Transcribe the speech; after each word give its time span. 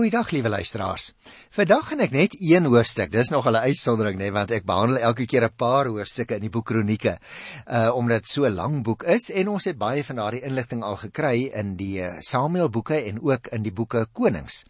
Goeiedag 0.00 0.30
liewe 0.32 0.48
luisteraars. 0.48 1.10
Vandag 1.52 1.90
gaan 1.90 2.00
ek 2.00 2.14
net 2.16 2.34
een 2.40 2.64
hoofstuk. 2.72 3.10
Dis 3.12 3.28
nog 3.28 3.44
'n 3.44 3.56
uitsondering 3.56 4.16
nê, 4.16 4.22
nee, 4.22 4.32
want 4.32 4.50
ek 4.50 4.64
behandel 4.64 4.96
elke 4.96 5.26
keer 5.26 5.44
'n 5.44 5.52
paar 5.56 5.86
hoofstukke 5.92 6.34
in 6.34 6.40
die 6.40 6.48
boek 6.48 6.64
Kronieke. 6.66 7.18
Uh 7.68 7.92
omdat 7.94 8.22
dit 8.22 8.28
so 8.28 8.46
'n 8.46 8.54
lang 8.54 8.82
boek 8.82 9.02
is 9.02 9.30
en 9.30 9.48
ons 9.48 9.64
het 9.64 9.76
baie 9.76 10.04
van 10.04 10.16
daardie 10.16 10.40
inligting 10.40 10.82
al 10.82 10.96
gekry 10.96 11.50
in 11.52 11.76
die 11.76 12.00
uh, 12.00 12.16
Samuel 12.20 12.70
boeke 12.70 12.94
en 12.94 13.20
ook 13.20 13.46
in 13.46 13.62
die 13.62 13.72
boeke 13.72 14.06
Konings. 14.12 14.64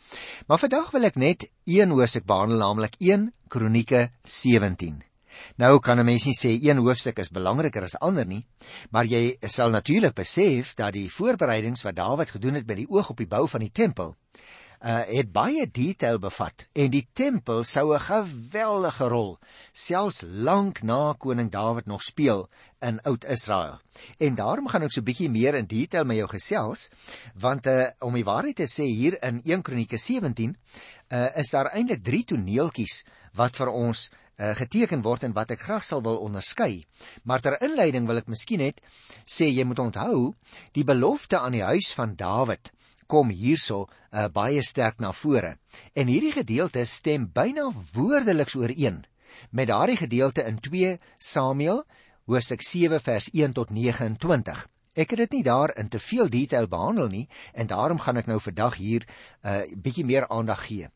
Maar 0.48 0.58
vandag 0.58 0.90
wil 0.90 1.04
ek 1.04 1.14
net 1.14 1.50
een 1.64 1.90
hoofstuk 1.90 2.24
behandel, 2.26 2.58
naamlik 2.58 2.94
1 2.98 3.32
Kronieke 3.48 4.10
17. 4.22 5.02
Nou 5.56 5.78
kan 5.78 5.98
'n 5.98 6.04
mens 6.04 6.24
nie 6.24 6.34
sê 6.34 6.58
een 6.58 6.78
hoofstuk 6.78 7.18
is 7.18 7.30
belangriker 7.30 7.82
as 7.82 7.98
ander 7.98 8.26
nie, 8.26 8.46
maar 8.90 9.04
jy 9.04 9.36
sal 9.40 9.70
natuurlik 9.70 10.14
besef 10.14 10.74
dat 10.74 10.92
die 10.92 11.10
voorbereidings 11.10 11.82
wat 11.82 11.96
Dawid 11.96 12.30
gedoen 12.30 12.54
het 12.54 12.66
by 12.66 12.74
die 12.74 12.90
oog 12.90 13.10
op 13.10 13.16
die 13.16 13.28
bou 13.28 13.48
van 13.48 13.60
die 13.60 13.72
tempel 13.72 14.16
uh, 14.80 15.02
het 15.06 15.32
baie 15.32 15.66
detail 15.68 16.18
bevat 16.18 16.64
en 16.72 16.90
die 16.92 17.04
tempel 17.12 17.64
sou 17.64 17.92
'n 17.94 18.00
geweldige 18.00 19.08
rol 19.08 19.38
selfs 19.72 20.22
lank 20.24 20.82
na 20.82 21.12
koning 21.12 21.50
Dawid 21.50 21.86
nog 21.86 22.02
speel 22.02 22.48
in 22.80 23.00
Oud-Israel. 23.02 23.80
En 24.18 24.34
daarom 24.34 24.68
gaan 24.68 24.82
ek 24.82 24.92
so 24.92 25.00
'n 25.00 25.04
bietjie 25.04 25.30
meer 25.30 25.54
in 25.54 25.66
detail 25.66 26.04
met 26.04 26.16
jou 26.16 26.28
gesels 26.28 26.90
want 27.34 27.66
uh, 27.66 27.90
om 28.00 28.14
die 28.14 28.24
waarheid 28.24 28.56
te 28.56 28.66
sê 28.66 28.84
hier 28.84 29.22
in 29.22 29.42
1 29.44 29.62
Kronieke 29.62 29.98
17 29.98 30.56
uh, 31.08 31.36
is 31.36 31.50
daar 31.50 31.72
eintlik 31.72 32.04
3 32.04 32.24
toneeltjies 32.24 33.04
wat 33.34 33.56
vir 33.56 33.68
ons 33.68 34.10
geteken 34.40 35.02
word 35.02 35.24
en 35.24 35.32
wat 35.32 35.50
ek 35.50 35.60
graag 35.60 35.84
sal 35.84 36.00
wil 36.02 36.16
onderskei. 36.16 36.86
Maar 37.24 37.40
ter 37.40 37.60
inleiding 37.60 38.06
wil 38.06 38.16
ek 38.16 38.28
miskien 38.28 38.58
net 38.58 38.80
sê 39.26 39.44
jy 39.52 39.64
moet 39.64 39.78
onthou 39.78 40.34
die 40.72 40.84
belofte 40.84 41.38
aan 41.38 41.52
die 41.52 41.62
huis 41.62 41.92
van 41.92 42.16
Dawid 42.16 42.72
kom 43.10 43.32
hierso 43.34 43.86
uh, 43.86 44.28
baie 44.32 44.62
sterk 44.62 45.00
na 45.02 45.12
vore. 45.12 45.56
En 45.98 46.10
hierdie 46.10 46.32
gedeelte 46.34 46.84
stem 46.86 47.26
byna 47.34 47.68
woordeliks 47.94 48.56
ooreen 48.58 49.02
met 49.50 49.70
daardie 49.70 49.98
gedeelte 49.98 50.44
in 50.46 50.58
2 50.62 50.98
Samuel 51.18 51.84
hoofstuk 52.30 52.62
7 52.62 53.00
vers 53.02 53.30
1 53.32 53.56
tot 53.56 53.70
29. 53.74 54.66
Ek 54.94 55.14
het 55.14 55.22
dit 55.24 55.38
nie 55.38 55.44
daar 55.46 55.72
in 55.78 55.88
te 55.88 55.98
veel 56.02 56.28
detail 56.30 56.66
behandel 56.70 57.08
nie 57.08 57.26
en 57.54 57.70
daarom 57.70 57.98
gaan 58.02 58.18
ek 58.20 58.30
nou 58.30 58.40
vandag 58.42 58.78
hier 58.78 59.06
'n 59.06 59.48
uh, 59.48 59.62
bietjie 59.76 60.04
meer 60.04 60.28
aandag 60.28 60.66
gee. 60.66 60.90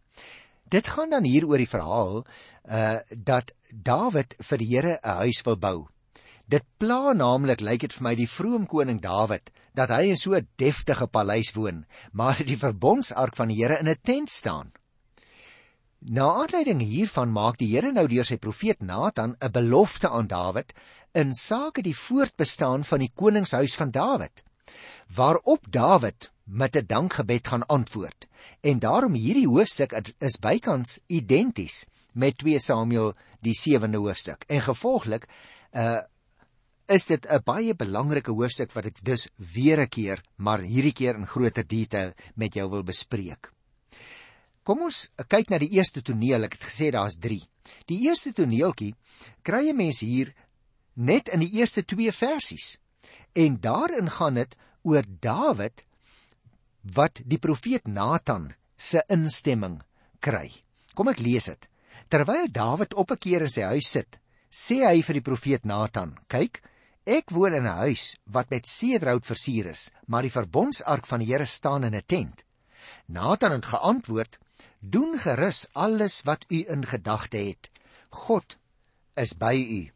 Dit 0.69 0.89
gaan 0.89 1.11
dan 1.11 1.25
hier 1.25 1.47
oor 1.47 1.59
die 1.59 1.70
verhaal 1.70 2.25
uh 2.65 2.98
dat 3.11 3.53
Dawid 3.70 4.35
vir 4.39 4.59
die 4.59 4.69
Here 4.70 4.98
'n 5.03 5.17
huis 5.23 5.42
wil 5.45 5.57
bou. 5.57 5.94
Dit 6.47 6.64
pla 6.77 7.14
naamlik 7.17 7.62
lyk 7.64 7.87
dit 7.87 7.95
vir 7.97 8.05
my 8.05 8.14
die 8.19 8.28
vroom 8.28 8.67
koning 8.69 9.00
Dawid 9.00 9.48
dat 9.75 9.91
hy 9.91 10.11
in 10.12 10.19
so 10.20 10.34
'n 10.37 10.48
deftige 10.61 11.06
paleis 11.06 11.53
woon, 11.56 11.84
maar 12.12 12.36
die 12.36 12.59
verbondsark 12.59 13.36
van 13.36 13.48
die 13.48 13.56
Here 13.62 13.78
in 13.81 13.89
'n 13.89 13.97
tent 14.03 14.31
staan. 14.31 14.73
Na 16.01 16.27
aanleiding 16.45 16.81
hiervan 16.81 17.33
maak 17.33 17.56
die 17.59 17.73
Here 17.73 17.92
nou 17.92 18.06
deur 18.06 18.25
sy 18.25 18.36
profeet 18.36 18.83
Nathan 18.83 19.36
'n 19.41 19.51
belofte 19.51 20.09
aan 20.11 20.27
Dawid 20.27 20.75
in 21.14 21.33
sake 21.33 21.83
die 21.83 21.97
voortbestaan 21.97 22.84
van 22.84 22.98
die 22.98 23.12
koningshuis 23.14 23.75
van 23.75 23.91
Dawid, 23.91 24.45
waarop 25.08 25.64
Dawid 25.70 26.31
met 26.45 26.77
'n 26.77 26.86
dankgebed 26.86 27.48
gaan 27.48 27.67
antwoord. 27.67 28.29
En 28.61 28.79
daarom 28.79 29.14
hierdie 29.14 29.48
hoofstuk 29.48 29.92
is 30.19 30.39
bykans 30.39 31.01
identies 31.06 31.86
met 32.12 32.39
2 32.39 32.58
Samuel 32.58 33.14
die 33.41 33.55
7de 33.55 33.97
hoofstuk. 33.97 34.45
En 34.47 34.61
gevolglik 34.61 35.27
uh 35.73 36.01
is 36.87 37.07
dit 37.07 37.27
'n 37.27 37.43
baie 37.45 37.75
belangrike 37.75 38.31
hoofstuk 38.31 38.73
wat 38.73 38.87
ek 38.87 39.05
dus 39.05 39.29
weer 39.37 39.81
'n 39.81 39.89
keer, 39.89 40.23
maar 40.37 40.61
hierdie 40.61 40.93
keer 40.93 41.15
in 41.15 41.27
groter 41.27 41.67
detail 41.67 42.13
met 42.35 42.55
jou 42.55 42.69
wil 42.71 42.83
bespreek. 42.83 43.53
Kom 44.63 44.83
ons 44.83 45.11
kyk 45.29 45.51
na 45.51 45.59
die 45.59 45.73
eerste 45.77 46.03
toneel. 46.03 46.45
Ek 46.45 46.53
het 46.53 46.65
gesê 46.65 46.91
daar's 46.91 47.17
3. 47.21 47.43
Die 47.87 48.01
eerste 48.09 48.33
toneeltjie 48.33 48.95
kry 49.43 49.69
'n 49.69 49.77
mens 49.77 50.01
hier 50.01 50.35
net 50.95 51.29
in 51.29 51.41
die 51.41 51.53
eerste 51.53 51.85
2 51.85 52.13
versies. 52.13 52.79
En 53.35 53.61
daarin 53.61 54.11
gaan 54.11 54.35
dit 54.35 54.57
oor 54.83 55.05
Dawid 55.20 55.85
wat 56.83 57.20
die 57.25 57.39
profeet 57.39 57.87
Nathan 57.87 58.55
se 58.77 59.03
instemming 59.08 59.83
kry. 60.20 60.51
Kom 60.95 61.08
ek 61.08 61.19
lees 61.19 61.45
dit. 61.45 61.69
Terwyl 62.08 62.48
Dawid 62.53 62.95
op 62.95 63.11
'n 63.11 63.19
keer 63.19 63.42
in 63.42 63.48
sy 63.48 63.63
huis 63.63 63.91
sit, 63.91 64.20
sê 64.51 64.85
hy 64.85 65.03
vir 65.03 65.14
die 65.14 65.29
profeet 65.31 65.64
Nathan: 65.64 66.19
"Kyk, 66.29 66.63
Ek 67.05 67.29
woon 67.37 67.53
in 67.53 67.67
'n 67.69 67.81
huis 67.85 68.17
wat 68.25 68.48
met 68.48 68.65
seedraad 68.65 69.27
versier 69.27 69.67
is, 69.67 69.91
maar 70.07 70.23
die 70.23 70.33
verbondsark 70.33 71.07
van 71.07 71.20
die 71.20 71.29
Here 71.29 71.45
staan 71.45 71.85
in 71.85 71.95
'n 71.95 72.07
tent. 72.07 72.45
Nathan 73.07 73.53
het 73.53 73.67
geantwoord: 73.67 74.39
"Doen 74.81 75.19
gerus 75.19 75.67
alles 75.73 76.23
wat 76.23 76.45
u 76.48 76.64
in 76.67 76.87
gedagte 76.87 77.37
het. 77.37 77.70
God 78.09 78.57
is 79.17 79.37
by 79.37 79.55
u." 79.55 79.93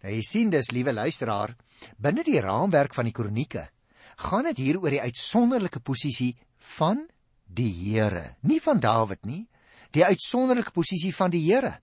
Nou 0.00 0.14
jy 0.14 0.22
sien 0.22 0.50
dis 0.50 0.70
liewe 0.70 0.92
luisteraar, 0.92 1.56
binne 1.98 2.24
die 2.24 2.40
raamwerk 2.40 2.94
van 2.94 3.04
die 3.04 3.12
kronieke 3.12 3.68
gaan 4.16 4.44
dit 4.44 4.56
hier 4.56 4.80
oor 4.80 4.90
die 4.90 5.00
uitsonderlike 5.00 5.80
posisie 5.80 6.36
van 6.58 7.06
die 7.44 7.72
Here, 7.72 8.36
nie 8.40 8.60
van 8.60 8.80
Dawid 8.80 9.24
nie, 9.24 9.48
die 9.90 10.04
uitsonderlike 10.04 10.70
posisie 10.70 11.14
van 11.14 11.30
die 11.30 11.52
Here. 11.52 11.80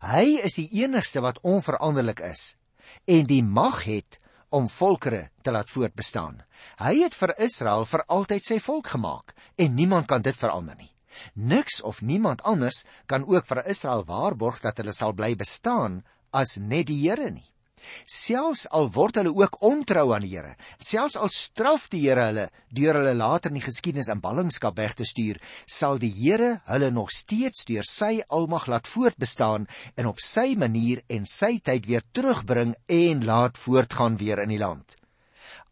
Hy 0.00 0.40
is 0.42 0.54
die 0.54 0.68
enigste 0.82 1.20
wat 1.20 1.40
onveranderlik 1.42 2.20
is 2.20 2.56
en 3.04 3.26
die 3.26 3.42
mag 3.42 3.84
het 3.84 4.18
om 4.54 4.68
volkere 4.68 5.28
te 5.42 5.50
laat 5.50 5.70
voortbestaan. 5.70 6.42
Hy 6.78 6.94
het 7.02 7.14
vir 7.18 7.34
Israel 7.42 7.86
vir 7.88 8.04
altyd 8.06 8.44
sy 8.46 8.58
volk 8.62 8.92
gemaak 8.94 9.34
en 9.58 9.74
niemand 9.74 10.06
kan 10.10 10.22
dit 10.22 10.36
verander 10.36 10.76
nie. 10.78 10.92
Niks 11.34 11.80
of 11.82 12.02
niemand 12.02 12.42
anders 12.42 12.84
kan 13.06 13.26
ook 13.26 13.46
vir 13.46 13.64
Israel 13.70 14.04
waarborg 14.06 14.60
dat 14.62 14.78
hulle 14.78 14.94
sal 14.94 15.14
bly 15.14 15.34
bestaan 15.38 16.02
as 16.30 16.56
net 16.58 16.86
die 16.90 17.00
Here 17.02 17.30
nie. 17.30 17.53
Selfs 18.06 18.64
al 18.70 18.90
word 18.94 19.18
hulle 19.20 19.32
ook 19.34 19.60
ontrou 19.64 20.06
aan 20.14 20.24
die 20.26 20.34
Here, 20.34 20.54
selfs 20.78 21.16
al 21.16 21.30
straf 21.32 21.88
die 21.92 22.02
Here 22.06 22.28
hulle 22.30 22.48
deur 22.74 22.98
hulle 23.00 23.14
later 23.18 23.52
in 23.52 23.60
die 23.60 23.64
geskiedenis 23.64 24.10
in 24.12 24.22
ballingskap 24.24 24.78
weg 24.80 24.96
te 24.98 25.06
stuur, 25.08 25.40
sal 25.66 26.00
die 26.02 26.12
Here 26.14 26.60
hulle 26.70 26.90
nog 26.94 27.12
steeds 27.14 27.64
deur 27.68 27.86
sy 27.88 28.22
almag 28.28 28.68
laat 28.72 28.90
voortbestaan 28.90 29.68
en 29.96 30.10
op 30.10 30.22
sy 30.22 30.54
manier 30.58 31.04
en 31.08 31.28
sy 31.30 31.58
tyd 31.64 31.88
weer 31.90 32.04
terugbring 32.12 32.74
en 32.88 33.24
laat 33.24 33.60
voortgaan 33.60 34.18
weer 34.20 34.42
in 34.44 34.54
die 34.54 34.62
land. 34.62 34.96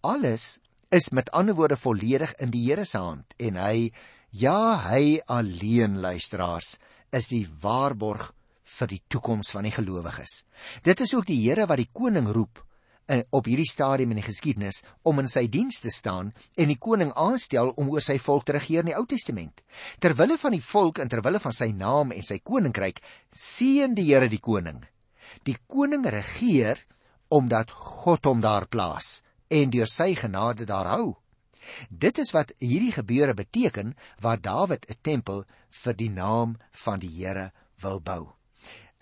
Alles 0.02 0.58
is 0.92 1.12
met 1.16 1.30
ander 1.32 1.56
woorde 1.56 1.78
volledig 1.80 2.34
in 2.42 2.52
die 2.52 2.66
Here 2.68 2.84
se 2.84 3.00
hand 3.00 3.36
en 3.38 3.56
hy 3.56 3.92
ja, 4.32 4.80
hy 4.88 5.20
alleen 5.28 6.00
luisteraars 6.00 6.76
is 7.12 7.28
die 7.28 7.44
waarborg 7.62 8.30
vir 8.62 8.88
die 8.88 9.02
toekoms 9.08 9.50
van 9.54 9.66
die 9.66 9.74
gelowiges. 9.74 10.42
Dit 10.82 11.00
is 11.00 11.14
ook 11.14 11.26
die 11.26 11.40
Here 11.42 11.66
wat 11.66 11.80
die 11.82 11.90
koning 11.92 12.28
roep 12.28 12.62
in 13.10 13.24
op 13.34 13.48
hierdie 13.50 13.68
stadium 13.68 14.12
in 14.14 14.20
die 14.20 14.26
geskiedenis 14.26 14.82
om 15.08 15.18
in 15.22 15.28
sy 15.30 15.46
diens 15.50 15.80
te 15.82 15.90
staan 15.90 16.30
en 16.56 16.70
die 16.70 16.78
koning 16.78 17.12
aanstel 17.18 17.72
om 17.76 17.90
oor 17.90 18.04
sy 18.04 18.18
volk 18.22 18.46
te 18.46 18.56
regeer 18.56 18.84
in 18.84 18.92
die 18.92 18.98
Ou 18.98 19.04
Testament. 19.08 19.62
Terwille 19.98 20.38
van 20.38 20.54
die 20.54 20.62
volk 20.62 21.02
en 21.02 21.10
terwille 21.10 21.42
van 21.42 21.56
sy 21.56 21.72
naam 21.76 22.14
en 22.14 22.22
sy 22.26 22.38
koninkryk 22.38 23.02
seën 23.34 23.96
die 23.98 24.08
Here 24.12 24.30
die 24.30 24.42
koning. 24.42 24.82
Die 25.46 25.56
koning 25.66 26.06
regeer 26.06 26.80
omdat 27.32 27.72
God 27.72 28.28
hom 28.28 28.42
daar 28.44 28.68
plaas 28.68 29.22
en 29.52 29.72
deur 29.72 29.90
sy 29.90 30.12
genade 30.16 30.68
daar 30.68 30.94
hou. 30.94 31.16
Dit 31.88 32.18
is 32.18 32.32
wat 32.34 32.52
hierdie 32.58 32.92
gebeure 32.92 33.34
beteken 33.38 33.94
waar 34.20 34.40
Dawid 34.40 34.86
'n 34.90 34.98
tempel 35.02 35.44
vir 35.82 35.94
die 35.94 36.10
naam 36.10 36.58
van 36.84 36.98
die 36.98 37.12
Here 37.18 37.52
wil 37.80 38.00
bou. 38.00 38.41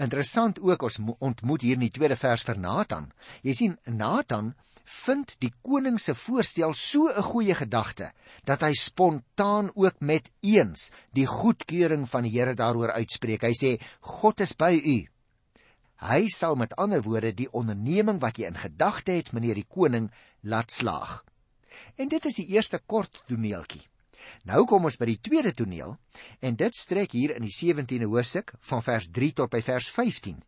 Interessant 0.00 0.60
ook 0.64 0.82
ons 0.88 0.98
ontmoet 1.18 1.62
hier 1.66 1.76
in 1.76 1.84
die 1.84 1.92
tweede 1.92 2.16
vers 2.16 2.42
vir 2.46 2.58
Nathan. 2.58 3.10
Jy 3.44 3.54
sien 3.56 3.78
Nathan 3.84 4.54
vind 4.90 5.36
die 5.44 5.52
koning 5.62 5.98
se 6.00 6.14
voorstel 6.16 6.74
so 6.74 7.08
'n 7.08 7.22
goeie 7.22 7.54
gedagte 7.54 8.12
dat 8.44 8.62
hy 8.62 8.72
spontaan 8.74 9.70
ook 9.74 10.00
met 10.00 10.30
eens 10.40 10.90
die 11.12 11.26
goedkeuring 11.26 12.08
van 12.08 12.22
die 12.22 12.32
Here 12.32 12.54
daaroor 12.54 12.92
uitspreek. 12.92 13.42
Hy 13.42 13.54
sê 13.54 13.80
God 14.00 14.41
is 14.41 14.56
by 14.56 14.72
u. 14.72 15.08
Hy 16.00 16.28
sal 16.28 16.54
met 16.56 16.76
ander 16.76 17.03
woorde 17.03 17.34
die 17.34 17.53
onderneming 17.53 18.20
wat 18.20 18.38
jy 18.38 18.46
in 18.46 18.56
gedagte 18.56 19.12
het, 19.12 19.32
meneer 19.32 19.54
die 19.54 19.68
koning, 19.68 20.10
laat 20.41 20.72
slaag. 20.72 21.24
En 21.96 22.08
dit 22.08 22.24
is 22.24 22.34
die 22.34 22.48
eerste 22.56 22.80
kort 22.86 23.22
toneeltjie. 23.26 23.90
Nou 24.44 24.64
kom 24.68 24.84
ons 24.88 24.98
by 25.00 25.08
die 25.10 25.20
tweede 25.20 25.52
toneel 25.56 25.96
en 26.40 26.56
dit 26.56 26.76
strek 26.76 27.12
hier 27.16 27.34
in 27.36 27.46
die 27.46 27.54
17de 27.54 28.08
hoofstuk 28.10 28.54
van 28.70 28.82
vers 28.82 29.10
3 29.10 29.32
tot 29.42 29.52
by 29.52 29.62
vers 29.64 29.88
15. 29.90 30.40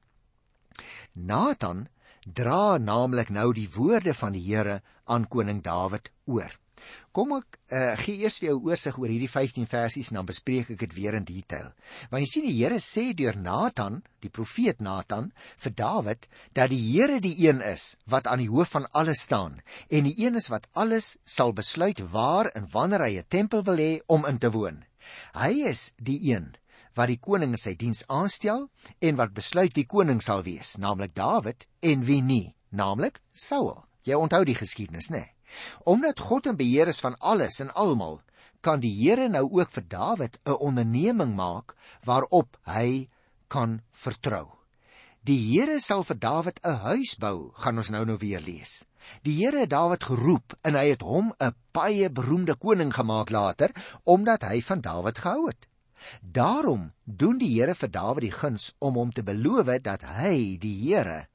Nathan 1.12 1.86
dra 2.24 2.78
naamlik 2.78 3.30
nou 3.30 3.52
die 3.52 3.68
woorde 3.74 4.14
van 4.14 4.32
die 4.36 4.44
Here 4.46 4.80
aan 5.04 5.28
koning 5.28 5.62
Dawid 5.62 6.12
oor. 6.24 6.58
Kom 7.12 7.34
ek 7.36 7.58
uh, 7.68 7.92
gee 8.00 8.22
eers 8.24 8.38
vir 8.40 8.48
jou 8.48 8.58
oorsig 8.70 8.96
oor 8.98 9.10
hierdie 9.12 9.28
15 9.28 9.66
versies 9.68 10.08
en 10.10 10.20
dan 10.20 10.28
bespreek 10.30 10.70
ek 10.72 10.80
dit 10.86 10.94
weer 10.96 11.16
in 11.18 11.26
detail. 11.28 11.72
Want 12.10 12.24
jy 12.24 12.28
sien 12.30 12.46
die 12.46 12.54
Here 12.56 12.78
sê 12.80 13.10
deur 13.16 13.36
Nathan, 13.36 14.00
die 14.24 14.32
profeet 14.32 14.80
Nathan, 14.80 15.32
vir 15.60 15.76
Dawid 15.76 16.28
dat 16.56 16.72
die 16.72 16.80
Here 16.80 17.20
die 17.20 17.34
een 17.44 17.60
is 17.60 17.96
wat 18.08 18.30
aan 18.30 18.40
die 18.44 18.50
hoof 18.52 18.72
van 18.78 18.88
alles 18.96 19.26
staan 19.28 19.60
en 19.90 20.08
die 20.08 20.16
een 20.24 20.40
is 20.40 20.48
wat 20.52 20.70
alles 20.72 21.16
sal 21.24 21.52
besluit 21.52 22.00
waar 22.14 22.48
en 22.56 22.70
wanneer 22.72 23.04
hy 23.04 23.12
'n 23.20 23.28
tempel 23.28 23.62
wil 23.68 23.76
hê 23.76 23.92
om 24.08 24.24
in 24.26 24.38
te 24.38 24.50
woon. 24.50 24.84
Hy 25.34 25.68
is 25.68 25.92
die 25.98 26.18
een 26.32 26.54
wat 26.94 27.08
die 27.08 27.20
koning 27.20 27.54
in 27.56 27.60
sy 27.60 27.74
diens 27.74 28.04
aanstel 28.08 28.68
en 29.00 29.16
wat 29.20 29.34
besluit 29.36 29.74
wie 29.76 29.86
koning 29.88 30.20
sal 30.20 30.42
wees, 30.42 30.76
naamlik 30.78 31.14
Dawid 31.14 31.66
en 31.80 32.04
wie 32.04 32.22
nie, 32.22 32.54
naamlik 32.70 33.20
Saul. 33.32 33.84
Jy 34.04 34.18
onthou 34.18 34.44
die 34.44 34.58
geskiedenis, 34.58 35.10
né? 35.10 35.22
Nee? 35.22 35.41
Omdat 35.84 36.20
God 36.20 36.46
in 36.46 36.56
beheer 36.56 36.88
is 36.88 37.00
van 37.00 37.18
alles 37.18 37.60
en 37.60 37.74
almal, 37.74 38.20
kan 38.62 38.80
die 38.80 38.94
Here 38.94 39.28
nou 39.28 39.48
ook 39.50 39.70
vir 39.70 39.84
Dawid 39.88 40.38
'n 40.46 40.58
onderneming 40.68 41.34
maak 41.34 41.74
waarop 42.04 42.58
hy 42.64 43.08
kan 43.48 43.82
vertrou. 43.90 44.46
Die 45.22 45.38
Here 45.38 45.80
sal 45.80 46.04
vir 46.04 46.18
Dawid 46.18 46.60
'n 46.64 46.78
huis 46.86 47.14
bou, 47.18 47.52
gaan 47.54 47.76
ons 47.76 47.90
nou 47.90 48.04
nou 48.04 48.16
weer 48.18 48.40
lees. 48.40 48.86
Die 49.22 49.34
Here 49.38 49.60
het 49.60 49.70
Dawid 49.70 50.04
geroep 50.04 50.54
en 50.62 50.74
hy 50.74 50.86
het 50.90 51.02
hom 51.02 51.34
'n 51.38 51.54
baie 51.72 52.10
beroemde 52.10 52.54
koning 52.54 52.94
gemaak 52.94 53.30
later 53.30 53.70
omdat 54.04 54.42
hy 54.42 54.60
van 54.60 54.80
Dawid 54.80 55.18
gehou 55.18 55.46
het. 55.46 55.68
Daarom 56.20 56.92
doen 57.04 57.38
die 57.38 57.54
Here 57.54 57.74
vir 57.74 57.90
Dawid 57.90 58.20
die 58.20 58.34
guns 58.34 58.74
om 58.78 58.94
hom 58.94 59.12
te 59.12 59.22
beloof 59.22 59.82
dat 59.82 60.02
hy, 60.02 60.58
die 60.58 60.88
Here, 60.88 61.28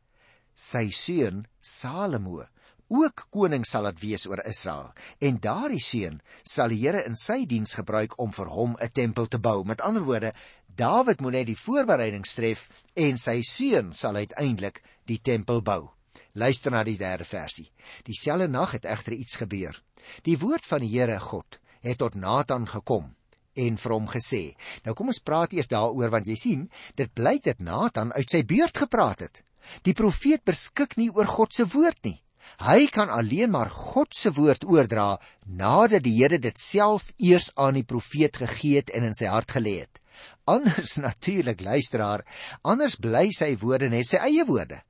sy 0.53 0.89
seun 0.89 1.45
Salomo 1.61 2.47
ook 2.87 3.27
koning 3.29 3.65
sal 3.65 3.83
laat 3.83 3.99
wees 3.99 4.25
oor 4.27 4.41
Israel 4.45 4.93
en 5.19 5.39
daardie 5.43 5.81
seun 5.83 6.21
sal 6.43 6.69
die 6.71 6.79
Here 6.83 7.03
in 7.05 7.15
sy 7.15 7.45
diens 7.45 7.75
gebruik 7.79 8.15
om 8.21 8.31
vir 8.31 8.47
hom 8.47 8.77
'n 8.79 8.91
tempel 8.91 9.27
te 9.27 9.39
bou. 9.39 9.63
Met 9.63 9.81
ander 9.81 10.03
woorde, 10.03 10.33
Dawid 10.77 11.21
moet 11.21 11.31
net 11.31 11.47
die 11.49 11.57
voorbereidings 11.57 12.35
tref 12.37 12.67
en 12.93 13.17
sy 13.17 13.41
seun 13.41 13.93
sal 13.93 14.15
uiteindelik 14.15 14.83
die 15.09 15.17
tempel 15.17 15.61
bou. 15.61 15.89
Luister 16.37 16.71
na 16.71 16.83
die 16.83 16.97
derde 16.97 17.25
versie. 17.25 17.71
Dieselfde 18.05 18.47
nag 18.47 18.71
het 18.71 18.85
egter 18.85 19.13
iets 19.13 19.39
gebeur. 19.41 19.81
Die 20.21 20.37
woord 20.37 20.65
van 20.65 20.85
die 20.85 20.91
Here 20.93 21.19
God 21.19 21.57
het 21.81 21.97
tot 21.97 22.15
Nathan 22.15 22.67
gekom 22.67 23.15
en 23.57 23.77
vir 23.81 23.91
hom 23.95 24.05
gesê. 24.11 24.53
Nou 24.85 24.93
kom 24.93 25.09
ons 25.09 25.23
praat 25.23 25.53
eers 25.53 25.69
daaroor 25.71 26.13
want 26.13 26.29
jy 26.29 26.37
sien, 26.37 26.69
dit 26.95 27.13
blyk 27.13 27.47
dat 27.49 27.59
Nathan 27.59 28.13
uit 28.13 28.29
sy 28.29 28.43
beurt 28.45 28.77
gepraat 28.77 29.25
het. 29.25 29.41
Die 29.81 29.97
profeet 29.97 30.45
beskik 30.45 30.93
nie 30.97 31.09
oor 31.09 31.25
God 31.25 31.53
se 31.53 31.65
woord 31.65 32.03
nie. 32.05 32.19
Hy 32.57 32.87
kan 32.87 33.09
alleen 33.09 33.51
maar 33.53 33.69
God 33.69 34.15
se 34.15 34.31
woord 34.33 34.65
oordra 34.65 35.19
nadat 35.45 36.03
die 36.03 36.15
Here 36.17 36.39
dit 36.39 36.59
self 36.59 37.11
eers 37.17 37.51
aan 37.55 37.77
die 37.77 37.85
profeet 37.85 38.37
gegee 38.41 38.81
het 38.81 38.89
en 38.89 39.03
in 39.03 39.17
sy 39.17 39.29
hart 39.29 39.51
gelê 39.53 39.79
het. 39.85 40.01
Anders 40.49 40.97
natuurlik 41.07 41.61
luisteraar, 41.61 42.25
anders 42.63 42.95
bly 42.95 43.29
sy 43.35 43.53
woorde 43.61 43.89
net 43.89 44.09
sy 44.09 44.21
eie 44.25 44.45
woorde. 44.47 44.81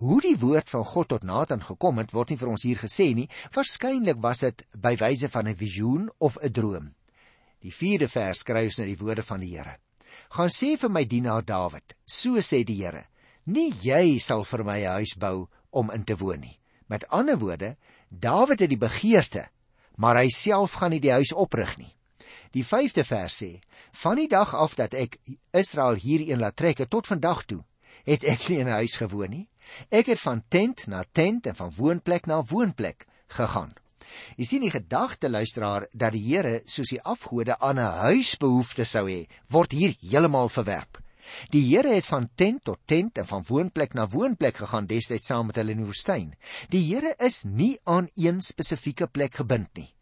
Hoe 0.00 0.20
die 0.24 0.36
woord 0.40 0.70
van 0.72 0.84
God 0.84 1.08
tot 1.12 1.24
Nathan 1.28 1.62
gekom 1.64 2.00
het, 2.00 2.12
word 2.12 2.32
nie 2.32 2.40
vir 2.40 2.52
ons 2.52 2.64
hier 2.64 2.80
gesê 2.80 3.10
nie. 3.16 3.28
Waarskynlik 3.54 4.20
was 4.24 4.44
dit 4.46 4.64
by 4.80 4.94
wyse 5.00 5.28
van 5.28 5.48
'n 5.48 5.56
visioen 5.56 6.10
of 6.18 6.38
'n 6.40 6.52
droom. 6.52 6.94
Die 7.60 7.72
4de 7.72 8.08
vers 8.08 8.38
skryf 8.38 8.72
ons 8.72 8.78
na 8.78 8.84
die 8.84 9.00
woorde 9.00 9.22
van 9.22 9.40
die 9.40 9.56
Here. 9.56 9.78
Gaan 10.30 10.48
sê 10.48 10.76
vir 10.76 10.90
my 10.90 11.04
dienaar 11.04 11.44
Dawid, 11.44 11.94
so 12.04 12.36
sê 12.40 12.64
die 12.64 12.82
Here, 12.82 13.06
nie 13.46 13.72
jy 13.82 14.18
sal 14.18 14.44
vir 14.44 14.64
my 14.64 14.78
'n 14.80 14.94
huis 14.98 15.14
bou 15.16 15.48
om 15.70 15.90
in 15.90 16.04
te 16.04 16.16
woon 16.16 16.40
nie. 16.40 16.58
Met 16.94 17.08
ander 17.08 17.38
woorde, 17.38 17.76
Dawid 18.08 18.60
het 18.62 18.70
die 18.70 18.78
begeerte, 18.78 19.48
maar 19.98 20.20
hy 20.20 20.28
self 20.30 20.76
gaan 20.78 20.92
nie 20.94 21.02
die 21.02 21.10
huis 21.10 21.32
oprig 21.34 21.72
nie. 21.80 21.90
Die 22.54 22.62
5de 22.62 23.02
vers 23.02 23.38
sê: 23.42 23.48
Van 24.04 24.20
die 24.20 24.28
dag 24.30 24.52
af 24.54 24.76
dat 24.78 24.94
ek 24.94 25.16
Israel 25.50 25.98
hierheen 25.98 26.38
laat 26.38 26.54
trek 26.60 26.84
tot 26.86 27.10
vandag 27.10 27.42
toe, 27.50 27.64
het 28.06 28.22
ek 28.22 28.46
nie 28.48 28.60
in 28.62 28.68
'n 28.70 28.78
huis 28.78 28.94
gewoon 29.02 29.30
nie. 29.30 29.48
Ek 29.90 30.06
het 30.06 30.20
van 30.20 30.44
tent 30.48 30.86
na 30.86 31.04
tent 31.12 31.46
en 31.46 31.56
van 31.56 31.72
woonplek 31.76 32.26
na 32.26 32.42
woonplek 32.42 33.06
gegaan. 33.26 33.74
Jy 34.36 34.44
sien 34.44 34.60
die 34.60 34.70
gedagte 34.70 35.28
luisteraar 35.28 35.88
dat 35.92 36.12
die 36.12 36.22
Here 36.22 36.62
soos 36.64 36.94
die 36.94 37.02
afgode 37.02 37.58
aan 37.58 37.78
'n 37.78 37.98
huisbehoefte 38.06 38.84
sou 38.84 39.08
hê, 39.10 39.26
word 39.48 39.72
hier 39.72 39.96
heeltemal 40.00 40.48
verwerp. 40.48 41.03
Die 41.50 41.64
Here 41.68 41.94
het 41.94 42.06
van 42.06 42.28
tent 42.34 42.64
tot 42.64 42.80
tent 42.86 43.18
en 43.18 43.26
van 43.26 43.44
woonplek 43.48 43.94
na 43.94 44.06
woonplek 44.06 44.56
gegaan 44.56 44.86
destyds 44.86 45.26
saam 45.26 45.46
met 45.46 45.56
hulle 45.56 45.72
in 45.72 45.82
die 45.82 45.90
woestyn. 45.90 46.34
Die 46.70 46.84
Here 46.86 47.14
is 47.18 47.44
nie 47.44 47.78
aan 47.84 48.08
een 48.14 48.40
spesifieke 48.40 49.06
plek 49.06 49.34
gebind 49.34 49.68
nie. 49.74 49.94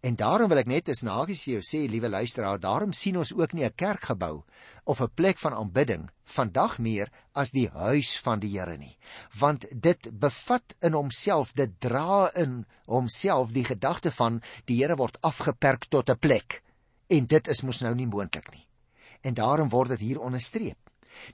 En 0.00 0.16
daarom 0.16 0.48
wil 0.48 0.62
ek 0.62 0.70
net 0.70 0.88
as 0.92 1.02
nagies 1.06 1.42
vir 1.44 1.56
jou 1.56 1.64
sê, 1.64 1.82
liewe 1.90 2.08
luisteraar, 2.08 2.60
daarom 2.60 2.94
sien 2.96 3.18
ons 3.20 3.32
ook 3.36 3.52
nie 3.52 3.64
'n 3.64 3.74
kerkgebou 3.76 4.44
of 4.84 5.00
'n 5.00 5.14
plek 5.14 5.38
van 5.38 5.54
aanbidding 5.54 6.08
vandag 6.24 6.78
meer 6.78 7.10
as 7.34 7.50
die 7.50 7.68
huis 7.68 8.18
van 8.18 8.40
die 8.40 8.58
Here 8.58 8.76
nie. 8.78 8.96
Want 9.38 9.66
dit 9.70 10.08
bevat 10.18 10.76
in 10.80 10.92
homself, 10.92 11.52
dit 11.52 11.80
dra 11.80 12.30
in 12.34 12.66
homself 12.86 13.52
die 13.52 13.64
gedagte 13.64 14.10
van 14.10 14.42
die 14.64 14.82
Here 14.82 14.96
word 14.96 15.20
afgeperk 15.20 15.84
tot 15.88 16.10
'n 16.10 16.18
plek. 16.18 16.62
En 17.08 17.26
dit 17.26 17.48
is 17.48 17.62
mos 17.62 17.80
nou 17.80 17.94
nie 17.94 18.06
moontlik 18.06 18.52
nie. 18.52 18.65
En 19.26 19.34
daarom 19.34 19.68
word 19.68 19.96
dit 19.96 20.04
hier 20.06 20.20
onderstreep. 20.22 20.78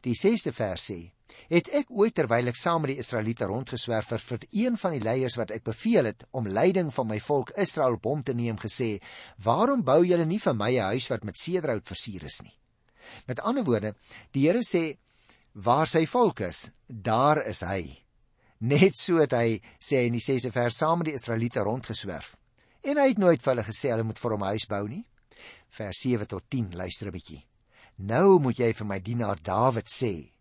Die 0.01 0.15
6ste 0.17 0.53
vers 0.55 0.85
sê: 0.91 1.13
"Het 1.49 1.69
ek 1.81 1.91
ooit 1.91 2.15
terwyl 2.15 2.49
ek 2.49 2.57
saam 2.57 2.81
met 2.85 2.95
die 2.95 3.03
Israeliete 3.03 3.45
rondgeswerf 3.51 4.09
vir 4.13 4.19
vir 4.19 4.47
een 4.51 4.77
van 4.77 4.93
die 4.97 5.03
leiers 5.03 5.37
wat 5.37 5.51
ek 5.51 5.65
beveel 5.65 6.09
het 6.09 6.25
om 6.31 6.49
leiding 6.49 6.93
van 6.95 7.07
my 7.07 7.21
volk 7.21 7.51
Israel 7.57 7.99
op 7.99 8.05
hom 8.05 8.23
te 8.23 8.35
neem 8.35 8.57
gesê: 8.57 9.01
Waarom 9.37 9.85
bou 9.85 10.05
julle 10.07 10.25
nie 10.25 10.39
vir 10.39 10.55
my 10.55 10.73
'n 10.73 10.89
huis 10.95 11.09
wat 11.09 11.25
met 11.25 11.39
sederhout 11.39 11.87
versier 11.87 12.25
is 12.25 12.41
nie?" 12.43 12.57
Met 13.27 13.41
ander 13.41 13.65
woorde, 13.65 13.95
die 14.31 14.47
Here 14.47 14.63
sê 14.63 14.97
waar 15.53 15.87
sy 15.87 16.07
volk 16.07 16.41
is, 16.41 16.71
daar 16.87 17.47
is 17.47 17.61
hy. 17.61 18.05
Net 18.61 18.97
so 18.97 19.19
het 19.19 19.33
hy 19.33 19.61
sê 19.81 20.07
in 20.07 20.13
die 20.13 20.21
6ste 20.23 20.53
vers 20.53 20.77
saam 20.77 20.99
met 20.99 21.07
die 21.07 21.15
Israeliete 21.15 21.61
rondgeswerf. 21.61 22.37
En 22.83 22.97
hy 22.97 23.09
het 23.09 23.19
nooit 23.19 23.43
vir 23.43 23.53
hulle 23.53 23.65
gesê 23.67 23.91
hulle 23.91 24.05
moet 24.05 24.19
vir 24.19 24.31
hom 24.31 24.43
'n 24.43 24.53
huis 24.55 24.67
bou 24.67 24.89
nie. 24.89 25.05
Vers 25.69 25.99
7 25.99 26.27
tot 26.27 26.45
10, 26.49 26.71
luister 26.77 27.09
'n 27.09 27.13
bietjie. 27.13 27.52
Nou 27.97 28.41
moet 28.41 28.59
jy 28.59 28.73
vir 28.73 28.87
my 28.87 28.99
dienaar 29.01 29.43
Dawid 29.43 29.89
sê: 29.89 30.33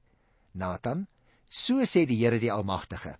Nathan, 0.53 1.07
so 1.49 1.83
sê 1.83 2.05
die 2.05 2.17
Here 2.23 2.39
die 2.39 2.51
Almagtige: 2.51 3.17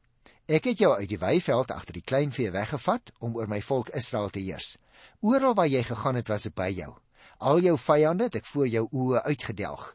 Ek 0.48 0.66
het 0.66 0.80
jou 0.80 0.92
uit 0.96 1.10
die 1.10 1.20
weiveld 1.20 1.72
agter 1.72 1.94
die 1.94 2.04
kleinvee 2.04 2.52
weggevat 2.52 3.12
om 3.20 3.36
oor 3.36 3.48
my 3.48 3.62
volk 3.62 3.90
Israel 3.96 4.30
te 4.30 4.40
heers. 4.40 4.78
Oral 5.22 5.56
waar 5.56 5.68
jy 5.68 5.84
gegaan 5.84 6.16
het, 6.16 6.28
was 6.28 6.46
ek 6.50 6.56
by 6.56 6.70
jou. 6.76 6.96
Al 7.40 7.62
jou 7.64 7.78
vyande 7.78 8.28
het 8.28 8.36
ek 8.42 8.50
voor 8.50 8.68
jou 8.68 8.88
oë 8.92 9.22
uitgedelg. 9.30 9.86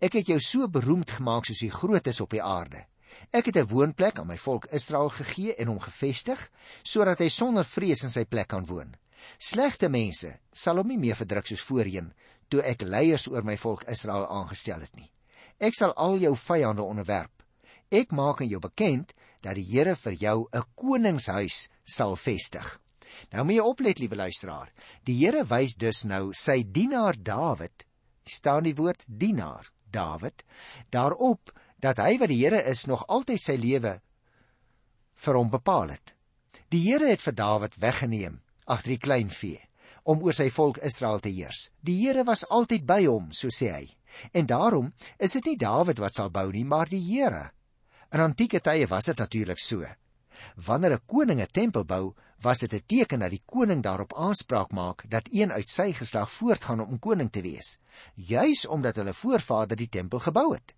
Ek 0.00 0.14
het 0.18 0.30
jou 0.30 0.38
so 0.40 0.68
beroemd 0.68 1.10
gemaak 1.18 1.44
soos 1.44 1.60
die 1.60 1.72
grootes 1.74 2.20
op 2.20 2.30
die 2.32 2.42
aarde. 2.42 2.86
Ek 3.32 3.46
het 3.46 3.56
'n 3.56 3.68
woonplek 3.68 4.18
aan 4.18 4.26
my 4.26 4.38
volk 4.38 4.66
Israel 4.72 5.08
gegee 5.08 5.54
en 5.54 5.68
hom 5.68 5.80
gevestig 5.80 6.50
sodat 6.82 7.18
hy 7.18 7.28
sonder 7.28 7.64
vrees 7.64 8.02
in 8.02 8.10
sy 8.10 8.24
plek 8.24 8.48
kan 8.48 8.66
woon. 8.66 8.94
Slegte 9.38 9.88
mense 9.88 10.38
sal 10.52 10.76
hom 10.76 10.88
nie 10.88 10.98
meer 10.98 11.16
verdruk 11.16 11.46
soos 11.46 11.60
voorheen 11.60 12.12
toe 12.48 12.62
ek 12.64 12.82
leiers 12.82 13.28
oor 13.28 13.44
my 13.44 13.56
volk 13.60 13.84
Israel 13.88 14.26
aangestel 14.26 14.80
het 14.84 14.96
nie. 14.96 15.10
Ek 15.58 15.74
sal 15.74 15.92
al 15.98 16.18
jou 16.22 16.34
vyande 16.38 16.84
onderwerp. 16.84 17.42
Ek 17.90 18.12
maak 18.12 18.42
aan 18.42 18.50
jou 18.50 18.60
bekend 18.60 19.14
dat 19.42 19.56
die 19.56 19.66
Here 19.66 19.94
vir 19.94 20.12
jou 20.12 20.48
'n 20.52 20.64
koningshuis 20.74 21.68
sal 21.84 22.16
vestig. 22.16 22.80
Nou 23.32 23.44
moet 23.44 23.56
jy 23.56 23.64
oplet, 23.64 23.98
liewe 23.98 24.16
luisteraar. 24.16 24.72
Die 25.04 25.16
Here 25.16 25.44
wys 25.44 25.74
dus 25.74 26.04
nou 26.04 26.32
sy 26.32 26.62
dienaar 26.62 27.16
Dawid, 27.22 27.86
staan 28.24 28.64
die 28.64 28.74
woord 28.74 29.04
dienaar, 29.06 29.70
Dawid, 29.90 30.44
daarop 30.90 31.52
dat 31.78 31.98
hy 31.98 32.18
wat 32.18 32.28
die 32.28 32.44
Here 32.44 32.62
is 32.62 32.86
nog 32.86 33.06
altyd 33.08 33.40
sy 33.42 33.56
lewe 33.56 34.00
vir 35.14 35.34
hom 35.34 35.50
bepaal 35.50 35.88
het. 35.88 36.14
Die 36.70 36.82
Here 36.90 37.08
het 37.08 37.22
vir 37.22 37.34
Dawid 37.34 37.80
weggeneem 37.80 38.42
agter 38.66 38.90
die 38.90 38.98
klein 38.98 39.30
vee 39.30 39.67
om 40.08 40.22
oor 40.24 40.36
sy 40.36 40.48
volk 40.48 40.80
Israel 40.88 41.20
te 41.20 41.28
heers. 41.28 41.68
Die 41.84 41.98
Here 42.00 42.24
was 42.24 42.46
altyd 42.48 42.86
by 42.88 43.02
hom, 43.04 43.28
so 43.36 43.52
sê 43.52 43.72
hy. 43.74 43.84
En 44.32 44.48
daarom 44.48 44.92
is 45.20 45.36
dit 45.36 45.50
nie 45.50 45.58
Dawid 45.60 46.00
wat 46.00 46.16
sal 46.16 46.30
bou 46.32 46.48
nie, 46.52 46.64
maar 46.64 46.88
die 46.88 47.02
Here. 47.04 47.50
In 48.14 48.24
antieke 48.24 48.62
tye 48.64 48.88
was 48.88 49.10
dit 49.10 49.20
natuurlik 49.20 49.60
so. 49.60 49.84
Wanneer 50.56 50.94
'n 50.94 51.06
koning 51.06 51.40
'n 51.40 51.52
tempel 51.52 51.84
bou, 51.84 52.14
was 52.40 52.60
dit 52.60 52.72
'n 52.72 52.86
teken 52.86 53.20
dat 53.20 53.30
die 53.30 53.42
koning 53.44 53.82
daarop 53.82 54.14
aanspraak 54.14 54.72
maak 54.72 55.04
dat 55.10 55.28
een 55.30 55.52
uit 55.52 55.68
sy 55.68 55.92
geslag 55.92 56.30
voortgaan 56.30 56.80
om 56.80 56.98
koning 56.98 57.30
te 57.30 57.42
wees, 57.42 57.78
juis 58.14 58.66
omdat 58.66 58.96
hulle 58.96 59.12
voorvader 59.12 59.76
die 59.76 59.88
tempel 59.88 60.18
gebou 60.18 60.54
het. 60.54 60.74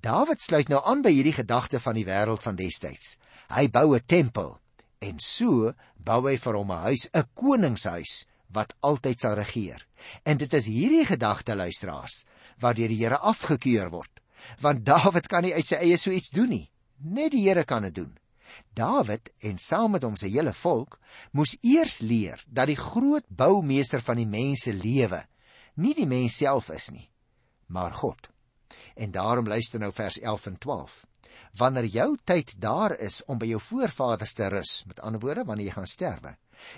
Dawid 0.00 0.40
sluit 0.40 0.68
nou 0.68 0.84
aan 0.84 1.02
by 1.02 1.12
hierdie 1.12 1.32
gedagte 1.32 1.80
van 1.80 1.94
die 1.94 2.04
wêreld 2.04 2.42
van 2.42 2.56
destyds. 2.56 3.16
Hy 3.48 3.68
bou 3.68 3.94
'n 3.94 4.06
tempel 4.06 4.58
en 4.98 5.18
so 5.18 5.72
bou 5.96 6.28
hy 6.28 6.36
vir 6.38 6.54
hom 6.54 6.72
'n 6.72 6.82
huis, 6.82 7.08
'n 7.12 7.28
koningshuis 7.34 8.26
wat 8.52 8.74
altyd 8.80 9.20
sal 9.20 9.36
regeer. 9.38 9.86
En 10.22 10.36
dit 10.36 10.54
is 10.54 10.66
hierdie 10.66 11.04
gedagte 11.08 11.56
luisteraars 11.56 12.24
wat 12.60 12.76
deur 12.76 12.92
die 12.92 13.00
Here 13.02 13.18
afgekeur 13.18 13.90
word. 13.90 14.20
Want 14.60 14.84
Dawid 14.86 15.28
kan 15.30 15.46
nie 15.46 15.54
uit 15.54 15.66
sy 15.66 15.78
eie 15.82 15.98
so 15.98 16.10
iets 16.10 16.30
doen 16.34 16.50
nie. 16.50 16.66
Net 16.98 17.32
die 17.34 17.44
Here 17.46 17.64
kan 17.64 17.86
dit 17.86 17.94
doen. 17.94 18.12
Dawid 18.76 19.30
en 19.40 19.58
saam 19.58 19.94
met 19.96 20.04
hom 20.04 20.16
se 20.16 20.28
hele 20.28 20.52
volk 20.52 20.98
moes 21.32 21.54
eers 21.60 22.00
leer 22.00 22.42
dat 22.46 22.68
die 22.68 22.78
groot 22.78 23.24
boumeester 23.28 24.02
van 24.04 24.20
die 24.20 24.28
mense 24.28 24.74
lewe 24.76 25.22
nie 25.80 25.94
die 25.96 26.08
mens 26.08 26.36
self 26.36 26.68
is 26.74 26.90
nie, 26.92 27.08
maar 27.72 27.94
God. 27.96 28.28
En 28.96 29.12
daarom 29.12 29.48
luister 29.48 29.80
nou 29.80 29.92
vers 29.92 30.18
11 30.20 30.46
en 30.46 30.58
12. 30.58 30.98
Wanneer 31.56 31.88
jou 31.92 32.08
tyd 32.24 32.54
daar 32.60 32.94
is 33.00 33.22
om 33.28 33.38
by 33.40 33.48
jou 33.48 33.60
voorvaders 33.60 34.32
te 34.36 34.48
rus, 34.52 34.82
met 34.88 35.00
ander 35.00 35.20
woorde 35.20 35.44
wanneer 35.48 35.70
jy 35.70 35.74
gaan 35.76 35.88
sterwe, 35.88 36.34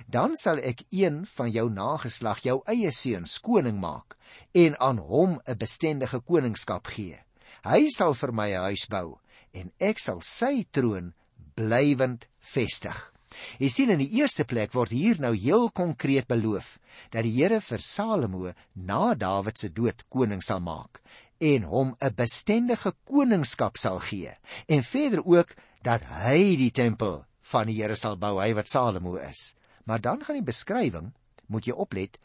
dan 0.07 0.37
sal 0.37 0.59
ek 0.59 0.85
een 0.91 1.27
van 1.27 1.51
jou 1.51 1.71
nageslag, 1.71 2.43
jou 2.45 2.61
eie 2.67 2.91
seuns, 2.93 3.39
koning 3.41 3.81
maak 3.81 4.17
en 4.53 4.77
aan 4.81 4.99
hom 4.99 5.41
'n 5.47 5.59
bestendige 5.59 6.21
koningskap 6.21 6.87
gee. 6.87 7.19
Hy 7.65 7.89
sal 7.89 8.15
vir 8.15 8.33
my 8.33 8.49
'n 8.51 8.65
huis 8.69 8.87
bou 8.87 9.19
en 9.53 9.73
ek 9.81 9.99
sal 9.99 10.21
sy 10.21 10.65
troon 10.71 11.15
blywend 11.55 12.27
vestig. 12.41 13.15
Jy 13.59 13.69
sien 13.69 13.91
in 13.91 13.99
die 13.99 14.21
eerste 14.21 14.45
plek 14.45 14.75
word 14.75 14.91
hier 14.95 15.21
nou 15.23 15.35
heel 15.35 15.71
konkreet 15.71 16.29
beloof 16.31 16.79
dat 17.11 17.27
die 17.27 17.35
Here 17.35 17.61
vir 17.61 17.83
Salomo 17.83 18.53
na 18.75 19.15
Dawid 19.15 19.59
se 19.59 19.69
dood 19.69 20.05
koning 20.09 20.43
sal 20.43 20.61
maak 20.61 21.01
en 21.41 21.63
hom 21.63 21.97
'n 22.01 22.15
bestendige 22.15 22.93
koningskap 23.05 23.77
sal 23.77 23.99
gee 23.99 24.33
en 24.69 24.83
verder 24.83 25.25
ook 25.25 25.55
dat 25.83 26.03
hy 26.25 26.57
die 26.57 26.71
tempel 26.71 27.25
van 27.51 27.67
die 27.67 27.83
Here 27.83 27.97
sal 27.97 28.17
bou, 28.17 28.39
hy 28.41 28.55
wat 28.55 28.69
Salomo 28.69 29.17
is. 29.17 29.55
Maar 29.85 30.01
dan 30.01 30.25
gaan 30.25 30.41
die 30.41 30.47
beskrywing 30.47 31.13
moet 31.47 31.67
jy 31.69 31.75
oplet 31.77 32.17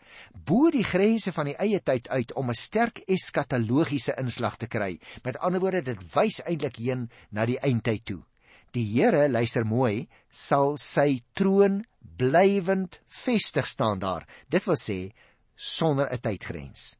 bo 0.47 0.69
die 0.71 0.85
grense 0.87 1.33
van 1.35 1.49
die 1.49 1.57
eie 1.59 1.81
tyd 1.83 2.07
uit 2.09 2.31
om 2.39 2.49
'n 2.49 2.55
sterk 2.55 3.01
eskatologiese 3.07 4.15
inslag 4.17 4.57
te 4.57 4.67
kry. 4.67 4.99
Met 5.23 5.37
ander 5.37 5.59
woorde, 5.59 5.81
dit 5.81 6.15
wys 6.15 6.41
eintlik 6.45 6.77
heen 6.77 7.09
na 7.31 7.45
die 7.45 7.59
eindtyd 7.59 8.05
toe. 8.05 8.23
Die 8.71 8.85
Here, 8.85 9.29
luister 9.29 9.65
mooi, 9.65 10.07
sal 10.29 10.77
sy 10.77 11.23
troon 11.33 11.85
blywend 12.17 13.01
vestig 13.07 13.67
staan 13.67 13.99
daar. 13.99 14.27
Dit 14.49 14.65
wil 14.65 14.75
sê 14.75 15.11
sonder 15.55 16.07
'n 16.11 16.19
tydgrens. 16.19 16.97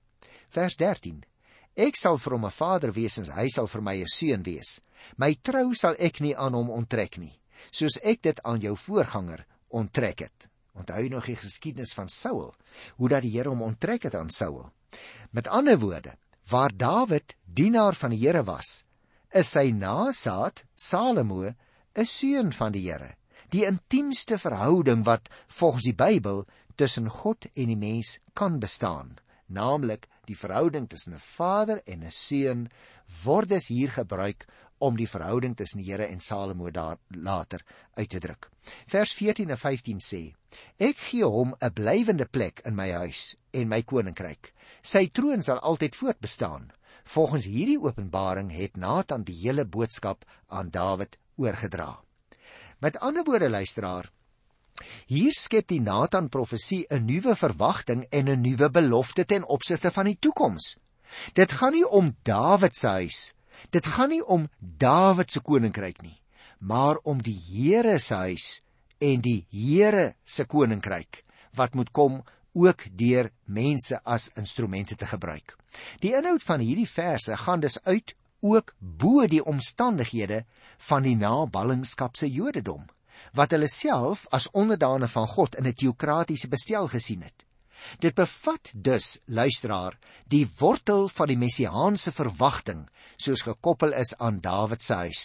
Vers 0.50 0.76
13. 0.76 1.24
Ek 1.76 1.96
sal 1.96 2.18
vir 2.18 2.34
hom 2.34 2.46
'n 2.46 2.52
vader 2.52 2.92
wees 2.92 3.18
en 3.18 3.26
hy 3.26 3.48
sal 3.48 3.68
vir 3.68 3.82
my 3.82 3.96
'n 4.02 4.08
seun 4.08 4.44
wees. 4.44 4.82
My 5.18 5.34
trou 5.34 5.74
sal 5.74 5.96
ek 6.00 6.20
nie 6.20 6.36
aan 6.36 6.54
hom 6.54 6.70
onttrek 6.70 7.18
nie, 7.18 7.40
soos 7.72 8.00
ek 8.04 8.22
dit 8.22 8.44
aan 8.44 8.60
jou 8.60 8.76
voorganger 8.76 9.46
onttrek 9.70 10.20
het. 10.20 10.49
Onthou 10.74 11.08
nog 11.10 11.26
die 11.26 11.36
geskiedenis 11.36 11.94
van 11.94 12.10
Saul, 12.10 12.54
hoe 12.96 13.10
dat 13.10 13.22
die 13.22 13.32
Here 13.38 13.50
hom 13.50 13.62
onttrek 13.62 14.04
het 14.04 14.16
aan 14.16 14.30
Saul. 14.30 14.72
Met 15.32 15.48
ander 15.48 15.80
woorde, 15.80 16.16
waar 16.50 16.76
Dawid 16.76 17.36
dienaar 17.46 17.96
van 17.96 18.10
die 18.10 18.22
Here 18.26 18.44
was, 18.44 18.86
is 19.30 19.52
sy 19.52 19.70
nasaat 19.72 20.66
Salomo 20.76 21.54
'n 22.00 22.06
seun 22.06 22.54
van 22.54 22.72
die 22.72 22.86
Here. 22.90 23.16
Die 23.50 23.66
intiemste 23.66 24.38
verhouding 24.38 25.04
wat 25.06 25.30
volgens 25.48 25.84
die 25.84 25.96
Bybel 25.96 26.46
tussen 26.76 27.10
God 27.10 27.46
en 27.54 27.68
die 27.68 27.78
mens 27.78 28.20
kan 28.34 28.60
bestaan, 28.60 29.18
naamlik 29.48 30.08
die 30.26 30.38
verhouding 30.38 30.88
tussen 30.90 31.14
'n 31.14 31.20
vader 31.20 31.82
en 31.86 32.04
'n 32.04 32.12
seun, 32.12 32.70
word 33.24 33.50
dus 33.50 33.68
hier 33.68 33.92
gebruik 33.92 34.46
om 34.80 34.98
die 34.98 35.08
verhouding 35.08 35.56
tussen 35.56 35.82
die 35.82 35.92
Here 35.92 36.08
en 36.08 36.20
Salomo 36.20 36.72
daar 36.72 36.98
later 37.08 37.64
uit 37.94 38.10
te 38.10 38.20
druk. 38.20 38.50
Vers 38.88 39.14
14 39.14 39.50
en 39.50 39.58
15 39.58 40.00
sê: 40.00 40.22
Ek 40.78 40.98
gee 40.98 41.26
hom 41.26 41.56
'n 41.60 41.74
blywende 41.74 42.26
plek 42.26 42.62
in 42.66 42.76
my 42.76 42.90
huis 42.92 43.36
en 43.54 43.68
my 43.68 43.82
koninkryk. 43.84 44.54
Sy 44.82 45.08
troon 45.08 45.42
sal 45.42 45.60
altyd 45.60 45.96
voortbestaan. 45.96 46.72
Volgens 47.04 47.46
hierdie 47.46 47.82
openbaring 47.82 48.52
het 48.52 48.78
Nathan 48.78 49.24
die 49.24 49.36
hele 49.42 49.66
boodskap 49.66 50.26
aan 50.48 50.70
Dawid 50.70 51.18
oorgedra. 51.38 52.00
Met 52.80 53.00
ander 53.00 53.24
woorde 53.24 53.50
luisteraar, 53.50 54.12
hier 55.08 55.34
skep 55.34 55.68
die 55.68 55.82
Nathan 55.82 56.30
profesie 56.30 56.86
'n 56.90 57.06
nuwe 57.06 57.36
verwagting 57.36 58.06
en 58.10 58.30
'n 58.30 58.42
nuwe 58.42 58.70
belofte 58.70 59.26
ten 59.26 59.44
opsigte 59.46 59.92
van 59.92 60.06
die 60.06 60.18
toekoms. 60.20 60.78
Dit 61.34 61.52
gaan 61.52 61.74
nie 61.74 61.88
om 61.88 62.16
Dawid 62.24 62.76
se 62.76 62.88
huis, 62.88 63.34
dit 63.70 63.86
gaan 63.86 64.10
nie 64.10 64.24
om 64.26 64.50
Dawid 64.60 65.32
se 65.32 65.40
koninkryk 65.40 66.02
nie, 66.02 66.22
maar 66.60 66.98
om 67.04 67.22
die 67.22 67.38
Here 67.38 68.00
se 68.00 68.16
huis 68.16 68.62
en 69.00 69.22
die 69.22 69.46
Here 69.52 70.14
se 70.24 70.46
koninkryk 70.46 71.24
wat 71.56 71.74
moet 71.76 71.92
kom 71.92 72.22
ook 72.54 72.86
deur 72.98 73.32
mense 73.46 74.00
as 74.04 74.30
instrumente 74.36 74.96
te 74.96 75.06
gebruik. 75.06 75.56
Die 76.00 76.16
inhoud 76.16 76.44
van 76.44 76.60
hierdie 76.60 76.90
verse 76.90 77.38
gaan 77.38 77.60
dus 77.60 77.78
uit 77.84 78.16
ook 78.40 78.74
bo 78.80 79.28
die 79.28 79.44
omstandighede 79.44 80.46
van 80.90 81.04
die 81.04 81.16
naballingskapse 81.16 82.30
Jodendom 82.32 82.88
wat 83.36 83.52
hulle 83.52 83.68
self 83.68 84.26
as 84.32 84.48
onderdane 84.56 85.08
van 85.08 85.28
God 85.28 85.56
in 85.56 85.68
'n 85.68 85.74
teokratiese 85.74 86.48
bestel 86.48 86.88
gesien 86.88 87.22
het. 87.22 87.46
Dit 88.00 88.16
bevat 88.16 88.72
dus, 88.76 89.20
luisteraar, 89.26 89.98
die 90.28 90.46
wortel 90.60 91.08
van 91.10 91.32
die 91.32 91.38
messiaanse 91.40 92.12
verwagting 92.12 92.86
soos 93.18 93.46
gekoppel 93.48 93.94
is 93.94 94.16
aan 94.18 94.42
Dawid 94.42 94.84
se 94.84 94.94
huis. 95.06 95.24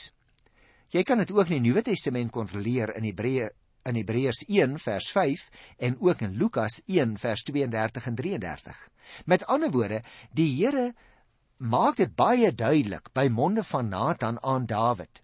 Jy 0.95 1.03
kan 1.03 1.19
dit 1.19 1.33
ook 1.35 1.51
in 1.51 1.59
die 1.59 1.71
Nuwe 1.71 1.83
Testament 1.83 2.33
kontroleer 2.33 2.95
in 2.97 3.07
Hebreë 3.09 3.51
in 3.85 3.99
Hebreërs 3.99 4.47
1 4.49 4.79
vers 4.81 5.11
5 5.13 5.43
en 5.77 5.99
ook 6.01 6.23
in 6.25 6.39
Lukas 6.41 6.79
1 6.87 7.19
vers 7.21 7.43
32 7.45 8.07
en 8.09 8.15
33. 8.17 8.79
Met 9.29 9.45
ander 9.45 9.71
woorde, 9.71 10.01
die 10.33 10.49
Here 10.57 10.95
maak 11.59 11.99
dit 12.01 12.15
baie 12.17 12.49
duidelik 12.55 13.13
by 13.13 13.29
monde 13.29 13.63
van 13.63 13.93
Nathan 13.93 14.41
aan 14.41 14.65
Dawid 14.67 15.24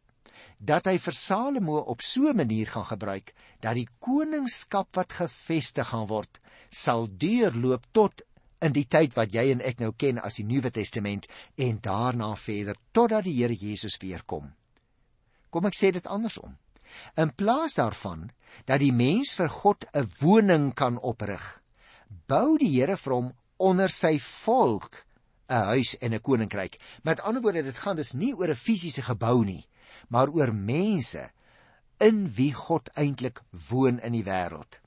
dat 0.61 0.85
hy 0.85 0.99
vir 1.01 1.17
Salomo 1.17 1.79
op 1.89 2.03
so 2.05 2.29
'n 2.29 2.37
manier 2.37 2.67
gaan 2.67 2.85
gebruik 2.85 3.33
dat 3.61 3.75
die 3.75 3.89
koningskap 3.99 4.95
wat 4.97 5.13
gevestig 5.13 5.89
gaan 5.89 6.07
word 6.07 6.41
sal 6.69 7.09
deurloop 7.09 7.87
tot 7.93 8.23
in 8.61 8.73
die 8.73 8.85
tyd 8.85 9.17
wat 9.17 9.33
jy 9.33 9.51
en 9.51 9.63
ek 9.65 9.81
nou 9.81 9.93
ken 9.97 10.19
as 10.19 10.37
die 10.37 10.45
Nuwe 10.45 10.71
Testament 10.71 11.27
en 11.57 11.81
daarna 11.81 12.37
verder 12.37 12.77
totdat 12.93 13.25
die 13.25 13.37
Here 13.41 13.55
Jesus 13.55 13.97
weer 14.01 14.23
kom. 14.27 14.53
Kom 15.51 15.67
ek 15.67 15.75
sê 15.75 15.91
dit 15.91 16.07
andersom. 16.07 16.59
In 17.17 17.33
plaas 17.35 17.75
daarvan 17.75 18.31
dat 18.67 18.81
die 18.81 18.93
mens 18.93 19.35
vir 19.35 19.49
God 19.49 19.87
'n 19.95 20.11
woning 20.21 20.75
kan 20.75 20.99
oprig, 20.99 21.63
bou 22.27 22.59
die 22.59 22.81
Here 22.81 22.97
vir 22.97 23.15
hom 23.15 23.33
onder 23.57 23.89
sy 23.89 24.19
volk 24.19 25.07
'n 25.49 25.65
huis 25.73 25.97
en 26.01 26.15
'n 26.15 26.21
koninkryk. 26.21 26.79
Met 27.03 27.21
ander 27.21 27.43
woorde, 27.43 27.63
dit 27.63 27.79
gaan 27.79 27.97
dus 27.97 28.13
nie 28.13 28.35
oor 28.35 28.49
'n 28.49 28.55
fisiese 28.55 29.03
gebou 29.03 29.45
nie, 29.45 29.67
maar 30.11 30.31
oor 30.35 30.53
mense 30.55 31.31
in 32.01 32.25
wie 32.37 32.53
God 32.57 32.91
eintlik 32.99 33.43
woon 33.69 34.01
in 34.01 34.17
die 34.17 34.25
wêreld. 34.27 34.81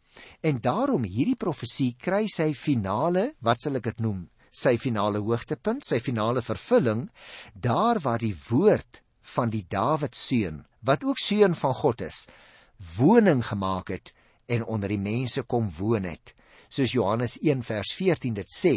En 0.45 0.59
daarom 0.61 1.05
hierdie 1.07 1.39
profesie 1.39 1.93
kry 1.97 2.27
sy 2.29 2.51
finale, 2.57 3.33
wat 3.41 3.63
sal 3.63 3.79
ek 3.79 3.91
dit 3.91 4.03
noem? 4.05 4.27
Sy 4.53 4.75
finale 4.77 5.21
hoogtepunt, 5.23 5.85
sy 5.85 5.97
finale 6.03 6.43
vervulling, 6.45 7.07
daar 7.53 7.99
waar 8.03 8.21
die 8.21 8.35
woord 8.49 9.01
van 9.33 9.49
die 9.49 9.63
Dawid 9.69 10.17
seun, 10.17 10.61
wat 10.85 11.05
ook 11.07 11.17
seun 11.17 11.55
van 11.57 11.73
God 11.79 12.03
is, 12.05 12.25
woning 12.97 13.41
gemaak 13.47 13.89
het 13.93 14.13
en 14.51 14.65
onder 14.65 14.91
die 14.91 15.01
mense 15.01 15.45
kom 15.49 15.71
woon 15.79 16.05
het. 16.05 16.35
Soos 16.69 16.93
Johannes 16.93 17.37
1 17.41 17.63
vers 17.65 17.93
14 17.95 18.35
dit 18.37 18.49
sê 18.49 18.75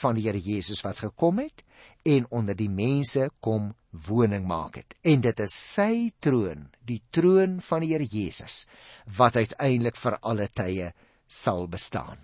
van 0.00 0.16
die 0.16 0.26
Here 0.26 0.40
Jesus 0.40 0.82
wat 0.86 1.02
gekom 1.02 1.42
het 1.42 1.64
en 2.06 2.26
onder 2.30 2.56
die 2.58 2.70
mense 2.70 3.28
kom 3.42 3.72
woning 3.92 4.46
maak 4.48 4.78
het. 4.80 4.96
En 5.04 5.20
dit 5.20 5.40
is 5.44 5.54
sy 5.54 6.10
troon, 6.24 6.68
die 6.80 7.02
troon 7.12 7.60
van 7.60 7.84
die 7.84 7.92
Here 7.92 8.08
Jesus 8.08 8.64
wat 9.18 9.36
uiteindelik 9.36 9.98
vir 10.00 10.18
alle 10.20 10.48
tye 10.48 10.92
sal 11.28 11.68
bestaan. 11.68 12.20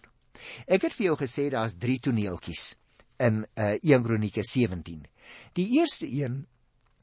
Ek 0.67 0.87
het 0.87 0.95
vir 0.97 1.11
jou 1.11 1.17
gesê 1.21 1.49
daar's 1.53 1.77
3 1.81 1.99
toneeltjies 2.09 2.73
in 3.21 3.43
uh, 3.59 3.75
1 3.83 4.05
Kronieke 4.07 4.45
17. 4.47 5.05
Die 5.59 5.67
eerste 5.79 6.09
een 6.09 6.47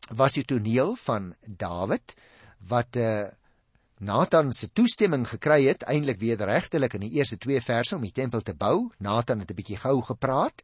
was 0.09 0.37
die 0.37 0.45
toneel 0.47 0.95
van 1.01 1.33
Dawid 1.45 2.15
wat 2.69 2.97
uh, 2.97 3.27
Nathan 3.97 4.51
se 4.51 4.67
toestemming 4.75 5.23
gekry 5.27 5.69
het 5.69 5.85
eintlik 5.87 6.19
wederregtelik 6.19 6.97
in 6.97 7.05
die 7.05 7.13
eerste 7.15 7.37
2 7.39 7.61
verse 7.63 7.95
om 7.95 8.01
die 8.03 8.11
tempel 8.11 8.41
te 8.43 8.53
bou. 8.53 8.91
Nathan 8.99 9.39
het 9.39 9.51
'n 9.51 9.55
bietjie 9.55 9.77
gou 9.77 10.01
gepraat 10.01 10.63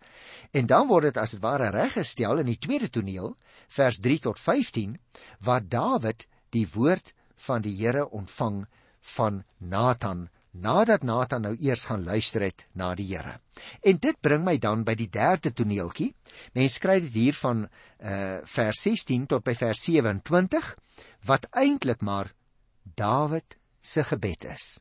en 0.52 0.66
dan 0.66 0.88
word 0.88 1.04
dit 1.04 1.18
as 1.18 1.32
dit 1.32 1.42
ware 1.42 1.70
reggestel 1.72 2.40
in 2.40 2.46
die 2.46 2.60
tweede 2.60 2.90
toneel 2.90 3.38
vers 3.68 4.00
3 4.00 4.20
tot 4.20 4.40
15 4.40 5.00
waar 5.40 5.64
Dawid 5.64 6.28
die 6.50 6.68
woord 6.74 7.14
van 7.36 7.62
die 7.62 7.76
Here 7.78 8.10
ontvang 8.10 8.68
van 9.00 9.44
Nathan 9.58 10.30
nadat 10.52 11.04
Nathan 11.04 11.42
nou 11.42 11.56
eers 11.60 11.86
gaan 11.86 12.04
luister 12.04 12.42
het 12.42 12.68
na 12.74 12.96
die 12.96 13.08
Here. 13.16 13.40
En 13.82 13.98
dit 13.98 14.22
bring 14.22 14.44
my 14.44 14.58
dan 14.58 14.84
by 14.84 14.96
die 14.96 15.10
derde 15.10 15.54
toneeltjie. 15.54 16.14
Mense 16.54 16.76
skryf 16.76 17.04
dit 17.04 17.14
hier 17.14 17.34
van 17.34 17.70
uh 18.04 18.42
vers 18.44 18.82
16 18.82 19.26
tot 19.26 19.44
by 19.44 19.56
vers 19.56 19.84
27 19.84 20.76
wat 21.24 21.48
eintlik 21.52 22.02
maar 22.02 22.34
Dawid 22.84 23.58
se 23.82 24.04
gebed 24.04 24.46
is. 24.46 24.80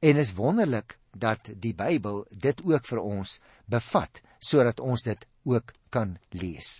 En 0.00 0.16
is 0.16 0.34
wonderlik 0.34 0.98
dat 1.12 1.50
die 1.56 1.74
Bybel 1.74 2.24
dit 2.30 2.60
ook 2.64 2.86
vir 2.86 3.00
ons 3.02 3.38
bevat 3.66 4.20
sodat 4.38 4.80
ons 4.80 5.02
dit 5.02 5.26
ook 5.48 5.72
kan 5.90 6.18
lees. 6.30 6.78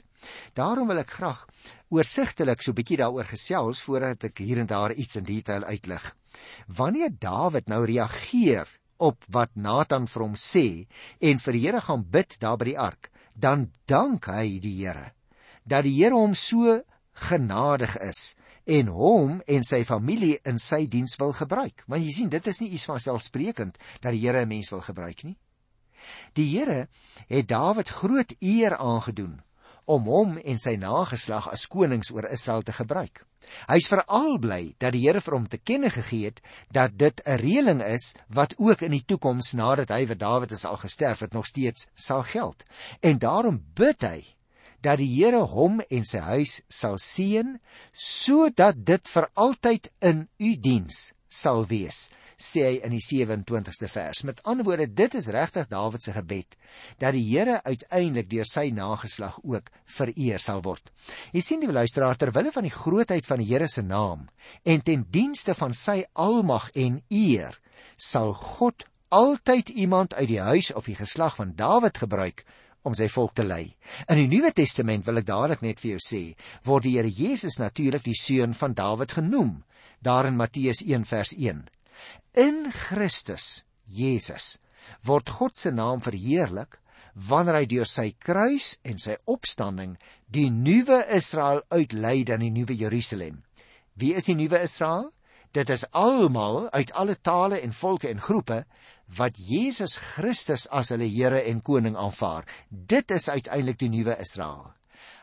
Daarom 0.55 0.90
wil 0.90 1.00
ek 1.02 1.17
graag 1.19 1.47
oorsigtelik 1.90 2.62
so 2.62 2.71
'n 2.71 2.78
bietjie 2.78 3.00
daaroor 3.00 3.25
gesels 3.25 3.83
voordat 3.83 4.25
ek 4.25 4.38
hier 4.38 4.59
en 4.59 4.67
daar 4.67 4.93
iets 4.93 5.17
in 5.17 5.25
detail 5.25 5.64
uitlig. 5.64 6.14
Wanneer 6.67 7.11
Dawid 7.19 7.67
nou 7.67 7.85
reageer 7.85 8.69
op 8.97 9.25
wat 9.28 9.50
Nathan 9.55 10.07
vir 10.07 10.23
hom 10.23 10.35
sê 10.35 10.87
en 11.21 11.38
vir 11.38 11.52
die 11.52 11.67
Here 11.67 11.81
gaan 11.81 12.05
bid 12.11 12.38
daar 12.38 12.57
by 12.57 12.64
die 12.64 12.78
ark, 12.78 13.11
dan 13.35 13.73
dank 13.87 14.26
hy 14.26 14.59
die 14.61 14.85
Here 14.85 15.12
dat 15.69 15.85
die 15.85 15.97
Here 16.00 16.17
hom 16.17 16.35
so 16.35 16.81
genadig 17.28 17.97
is 18.00 18.35
en 18.69 18.91
hom 18.93 19.39
en 19.49 19.65
sy 19.65 19.81
familie 19.89 20.37
in 20.49 20.59
sy 20.61 20.85
diens 20.91 21.17
wil 21.21 21.33
gebruik. 21.33 21.87
Maar 21.89 22.03
jy 22.05 22.13
sien, 22.13 22.33
dit 22.33 22.47
is 22.53 22.61
nie 22.61 22.71
iets 22.77 22.85
van 22.89 23.01
selfsprekend 23.01 23.79
dat 24.03 24.13
die 24.13 24.21
Here 24.21 24.45
'n 24.45 24.49
mens 24.49 24.71
wil 24.71 24.85
gebruik 24.85 25.23
nie. 25.25 25.37
Die 26.35 26.49
Here 26.53 26.89
het 27.29 27.49
Dawid 27.49 27.89
groot 27.89 28.35
eer 28.41 28.77
aangedoen 28.77 29.41
om 29.85 30.05
hom 30.05 30.37
en 30.37 30.59
sy 30.59 30.77
nageslag 30.77 31.49
as 31.49 31.67
konings 31.67 32.11
oor 32.11 32.29
Israel 32.31 32.63
te 32.63 32.73
gebruik. 32.73 33.25
Hy's 33.69 33.89
veral 33.89 34.39
bly 34.39 34.75
dat 34.79 34.93
die 34.93 35.07
Here 35.07 35.21
vir 35.21 35.35
hom 35.35 35.49
te 35.49 35.59
kenne 35.59 35.91
gegee 35.91 36.25
het 36.29 36.43
dat 36.71 36.99
dit 36.99 37.21
'n 37.25 37.41
reëling 37.41 37.83
is 37.83 38.15
wat 38.29 38.55
ook 38.59 38.83
in 38.83 38.91
die 38.91 39.05
toekoms 39.05 39.53
nadat 39.53 39.89
hy 39.89 40.07
wat 40.07 40.19
Dawid 40.19 40.53
is 40.53 40.65
al 40.65 40.77
gesterf 40.77 41.21
het 41.21 41.33
nog 41.33 41.47
steeds 41.47 41.89
sal 41.95 42.23
geld. 42.23 42.65
En 43.01 43.19
daarom 43.19 43.65
bid 43.75 44.03
hy 44.03 44.38
dat 44.85 45.01
die 45.03 45.11
Here 45.11 45.43
hom 45.51 45.81
en 45.89 46.07
sy 46.07 46.23
huis 46.33 46.61
sal 46.69 46.99
seën 47.03 47.57
sodat 47.93 48.85
dit 48.87 49.13
vir 49.15 49.29
altyd 49.35 49.91
in 50.01 50.27
u 50.39 50.55
diens 50.57 51.13
sal 51.29 51.65
wees 51.69 52.09
sê 52.39 52.63
hy 52.63 52.75
in 52.87 52.93
die 52.95 53.03
27ste 53.03 53.89
vers. 53.91 54.23
Met 54.23 54.41
ander 54.47 54.65
woorde, 54.67 54.87
dit 54.87 55.15
is 55.19 55.29
regtig 55.35 55.67
Dawid 55.71 56.05
se 56.05 56.15
gebed 56.15 56.55
dat 57.03 57.17
die 57.17 57.25
Here 57.27 57.59
uiteindelik 57.67 58.29
deur 58.31 58.47
sy 58.47 58.69
nageslag 58.75 59.41
ook 59.43 59.73
vereer 59.99 60.39
sal 60.39 60.63
word. 60.63 60.93
Jy 61.35 61.43
sien 61.43 61.65
die 61.65 61.73
luisteraar 61.73 62.17
ter 62.17 62.31
wille 62.37 62.55
van 62.55 62.67
die 62.67 62.75
grootheid 62.75 63.27
van 63.27 63.43
die 63.43 63.49
Here 63.51 63.67
se 63.67 63.83
naam 63.83 64.29
en 64.63 64.85
ten 64.87 65.05
dienste 65.11 65.57
van 65.59 65.75
sy 65.75 66.05
almag 66.15 66.71
en 66.79 67.03
eer 67.11 67.59
sal 67.99 68.33
God 68.39 68.87
altyd 69.11 69.73
iemand 69.75 70.15
uit 70.15 70.29
die 70.31 70.41
huis 70.41 70.71
of 70.77 70.87
die 70.87 70.99
geslag 70.99 71.37
van 71.41 71.57
Dawid 71.59 71.99
gebruik 71.99 72.45
om 72.87 72.95
sy 72.95 73.09
volk 73.13 73.35
te 73.39 73.45
lei. 73.47 73.75
In 74.09 74.21
die 74.21 74.29
Nuwe 74.31 74.53
Testament 74.57 75.07
wil 75.07 75.21
ek 75.21 75.29
dadelik 75.29 75.65
net 75.65 75.81
vir 75.83 75.97
jou 75.97 76.03
sê, 76.05 76.23
word 76.65 76.87
die 76.87 76.97
Here 76.97 77.11
Jesus 77.11 77.59
natuurlik 77.59 78.05
die 78.07 78.17
seun 78.17 78.55
van 78.55 78.77
Dawid 78.79 79.17
genoem, 79.19 79.63
daar 80.01 80.29
in 80.29 80.39
Matteus 80.39 80.83
1 80.85 81.09
vers 81.11 81.35
1. 81.37 81.65
In 82.39 82.69
Christus 82.71 83.65
Jesus 83.87 84.59
word 85.05 85.29
God 85.39 85.57
se 85.57 85.73
naam 85.75 86.01
verheerlik 86.05 86.79
wanneer 87.29 87.59
hy 87.59 87.67
deur 87.67 87.89
sy 87.89 88.13
kruis 88.23 88.77
en 88.87 89.01
sy 89.03 89.17
opstanding 89.27 89.97
die 90.31 90.49
nuwe 90.55 91.03
Israel 91.15 91.65
uitlei 91.75 92.23
dan 92.29 92.45
die 92.45 92.53
nuwe 92.55 92.77
Jerusalem. 92.79 93.43
Wie 93.99 94.15
is 94.15 94.29
die 94.31 94.39
nuwe 94.39 94.63
Israel? 94.63 95.11
Dit 95.52 95.71
is 95.73 95.87
almal 95.97 96.69
uit 96.71 96.93
alle 96.93 97.17
tale 97.17 97.61
en 97.61 97.73
volke 97.73 98.09
en 98.09 98.21
groepe 98.21 98.64
wat 99.17 99.38
Jesus 99.40 99.97
Christus 99.97 100.67
as 100.69 100.93
hulle 100.93 101.09
Here 101.09 101.40
en 101.49 101.62
koning 101.64 101.97
aanvaar. 101.97 102.45
Dit 102.69 103.11
is 103.11 103.28
uiteindelik 103.28 103.78
die 103.81 103.88
nuwe 103.93 104.19
Israel. 104.21 104.75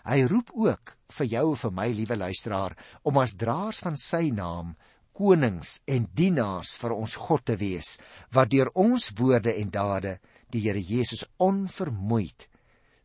Hy 0.05 0.25
roep 0.29 0.51
ook 0.53 0.95
vir 1.17 1.29
jou 1.29 1.45
en 1.51 1.59
vir 1.61 1.71
my, 1.73 1.87
liewe 1.93 2.17
luisteraar, 2.17 2.75
om 3.03 3.17
as 3.21 3.35
draers 3.37 3.81
van 3.85 3.97
sy 3.97 4.29
naam 4.33 4.75
konings 5.15 5.79
en 5.87 6.09
dienaars 6.13 6.75
vir 6.81 6.93
ons 6.93 7.15
God 7.15 7.45
te 7.45 7.55
wees, 7.57 7.95
wat 8.33 8.51
deur 8.51 8.69
ons 8.75 9.11
woorde 9.17 9.53
en 9.53 9.71
dade 9.71 10.17
die 10.53 10.65
Here 10.65 10.81
Jesus 10.81 11.25
onvermoeid 11.41 12.47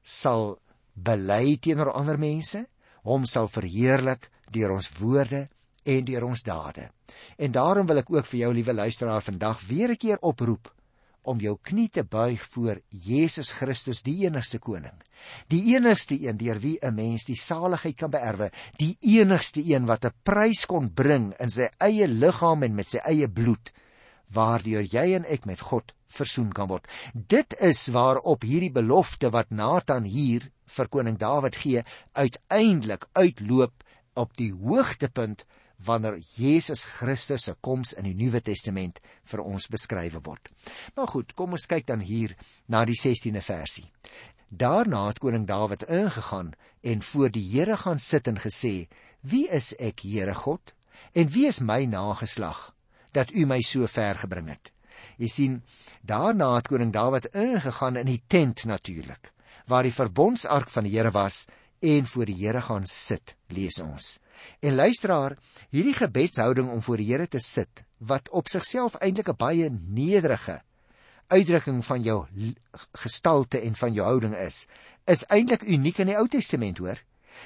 sal 0.02 0.58
bely 0.94 1.56
teenoor 1.60 1.92
ander 1.94 2.18
mense, 2.20 2.64
hom 3.04 3.26
sal 3.26 3.48
verheerlik 3.48 4.28
deur 4.52 4.74
ons 4.74 4.90
woorde 4.98 5.46
en 5.84 6.04
deur 6.04 6.26
ons 6.26 6.42
dade. 6.44 6.90
En 7.36 7.52
daarom 7.52 7.86
wil 7.86 8.02
ek 8.02 8.10
ook 8.10 8.26
vir 8.26 8.38
jou 8.38 8.52
liewe 8.54 8.74
luisteraar 8.74 9.22
vandag 9.22 9.66
weer 9.66 9.90
'n 9.90 9.96
keer 9.96 10.18
oproep 10.20 10.74
om 11.22 11.40
jou 11.40 11.58
knie 11.62 11.88
te 11.88 12.02
buig 12.02 12.42
voor 12.52 12.80
Jesus 12.88 13.50
Christus 13.50 14.02
die 14.02 14.24
enigste 14.24 14.58
koning. 14.58 14.94
Die 15.52 15.74
enigste 15.74 16.16
een 16.16 16.36
deur 16.36 16.58
wie 16.58 16.78
'n 16.80 16.94
mens 16.94 17.24
die 17.24 17.36
saligheid 17.36 17.96
kan 17.96 18.10
beerwe, 18.10 18.50
die 18.76 18.96
enigste 19.00 19.62
een 19.64 19.86
wat 19.86 20.04
'n 20.04 20.14
prys 20.22 20.66
kon 20.66 20.92
bring 20.92 21.34
in 21.38 21.50
sy 21.50 21.68
eie 21.78 22.08
liggaam 22.08 22.62
en 22.62 22.74
met 22.74 22.88
sy 22.88 22.98
eie 22.98 23.28
bloed 23.28 23.72
waardeur 24.32 24.82
jy 24.82 25.14
en 25.14 25.24
ek 25.24 25.44
met 25.44 25.60
God 25.60 25.92
versoen 26.06 26.52
kan 26.52 26.68
word. 26.68 26.86
Dit 27.14 27.54
is 27.60 27.86
waarop 27.94 28.42
hierdie 28.42 28.72
belofte 28.72 29.30
wat 29.30 29.50
Nathan 29.50 30.04
hier 30.04 30.50
vir 30.66 30.88
koning 30.88 31.18
Dawid 31.18 31.56
gee, 31.56 31.82
uiteindelik 32.12 33.06
uitloop 33.12 33.84
op 34.14 34.36
die 34.36 34.52
hoogtepunt 34.52 35.46
wanneer 35.84 36.18
Jesus 36.36 36.84
Christus 36.84 37.44
se 37.48 37.54
koms 37.60 37.92
in 37.96 38.04
die 38.04 38.14
Nuwe 38.14 38.40
Testament 38.44 39.00
vir 39.30 39.42
ons 39.42 39.68
beskryf 39.72 40.18
word. 40.24 40.50
Maar 40.96 41.08
goed, 41.08 41.34
kom 41.34 41.56
ons 41.56 41.66
kyk 41.70 41.86
dan 41.88 42.04
hier 42.04 42.36
na 42.68 42.84
die 42.84 42.98
16de 42.98 43.42
versie. 43.44 43.86
Daarna 44.50 45.06
het 45.06 45.20
koning 45.22 45.46
Dawid 45.46 45.86
ingegaan 45.88 46.52
en 46.82 47.02
voor 47.02 47.30
die 47.30 47.44
Here 47.52 47.76
gaan 47.76 47.98
sit 47.98 48.26
en 48.26 48.40
gesê: 48.40 48.88
"Wie 49.20 49.48
is 49.48 49.74
ek, 49.78 50.00
Here 50.00 50.34
God? 50.34 50.74
En 51.12 51.28
wie 51.28 51.46
is 51.46 51.60
my 51.60 51.84
nageslag 51.84 52.74
dat 53.12 53.30
U 53.30 53.46
my 53.46 53.60
so 53.60 53.86
ver 53.86 54.18
gebring 54.18 54.48
het?" 54.48 54.72
Jy 55.16 55.28
sien, 55.28 55.62
daarna 56.02 56.54
het 56.54 56.68
koning 56.68 56.92
Dawid 56.92 57.26
ingegaan 57.32 57.96
in 57.96 58.06
die 58.06 58.22
tent 58.26 58.64
natuurlik, 58.64 59.32
waar 59.66 59.82
die 59.82 59.94
verbondsark 59.94 60.68
van 60.68 60.84
die 60.84 60.96
Here 60.96 61.10
was 61.10 61.46
en 61.80 62.06
voor 62.06 62.28
die 62.28 62.36
Here 62.36 62.60
gaan 62.60 62.84
sit, 62.84 63.36
lees 63.48 63.80
ons. 63.80 64.18
En 64.60 64.74
luisteraar, 64.74 65.36
hierdie 65.72 65.96
gebedshouding 65.96 66.70
om 66.70 66.82
voor 66.82 67.00
die 67.00 67.08
Here 67.10 67.28
te 67.28 67.40
sit, 67.40 67.84
wat 67.98 68.28
op 68.30 68.48
sigself 68.48 68.96
eintlik 69.00 69.28
'n 69.28 69.36
baie 69.36 69.70
nederige 69.70 70.60
uitdrukking 71.28 71.84
van 71.84 72.02
jou 72.02 72.26
gestalte 72.92 73.60
en 73.60 73.74
van 73.74 73.92
jou 73.92 74.06
houding 74.06 74.36
is, 74.36 74.66
is 75.06 75.24
eintlik 75.26 75.62
uniek 75.62 75.98
in 75.98 76.06
die 76.06 76.16
Ou 76.16 76.28
Testament, 76.28 76.78
hoor. 76.78 76.98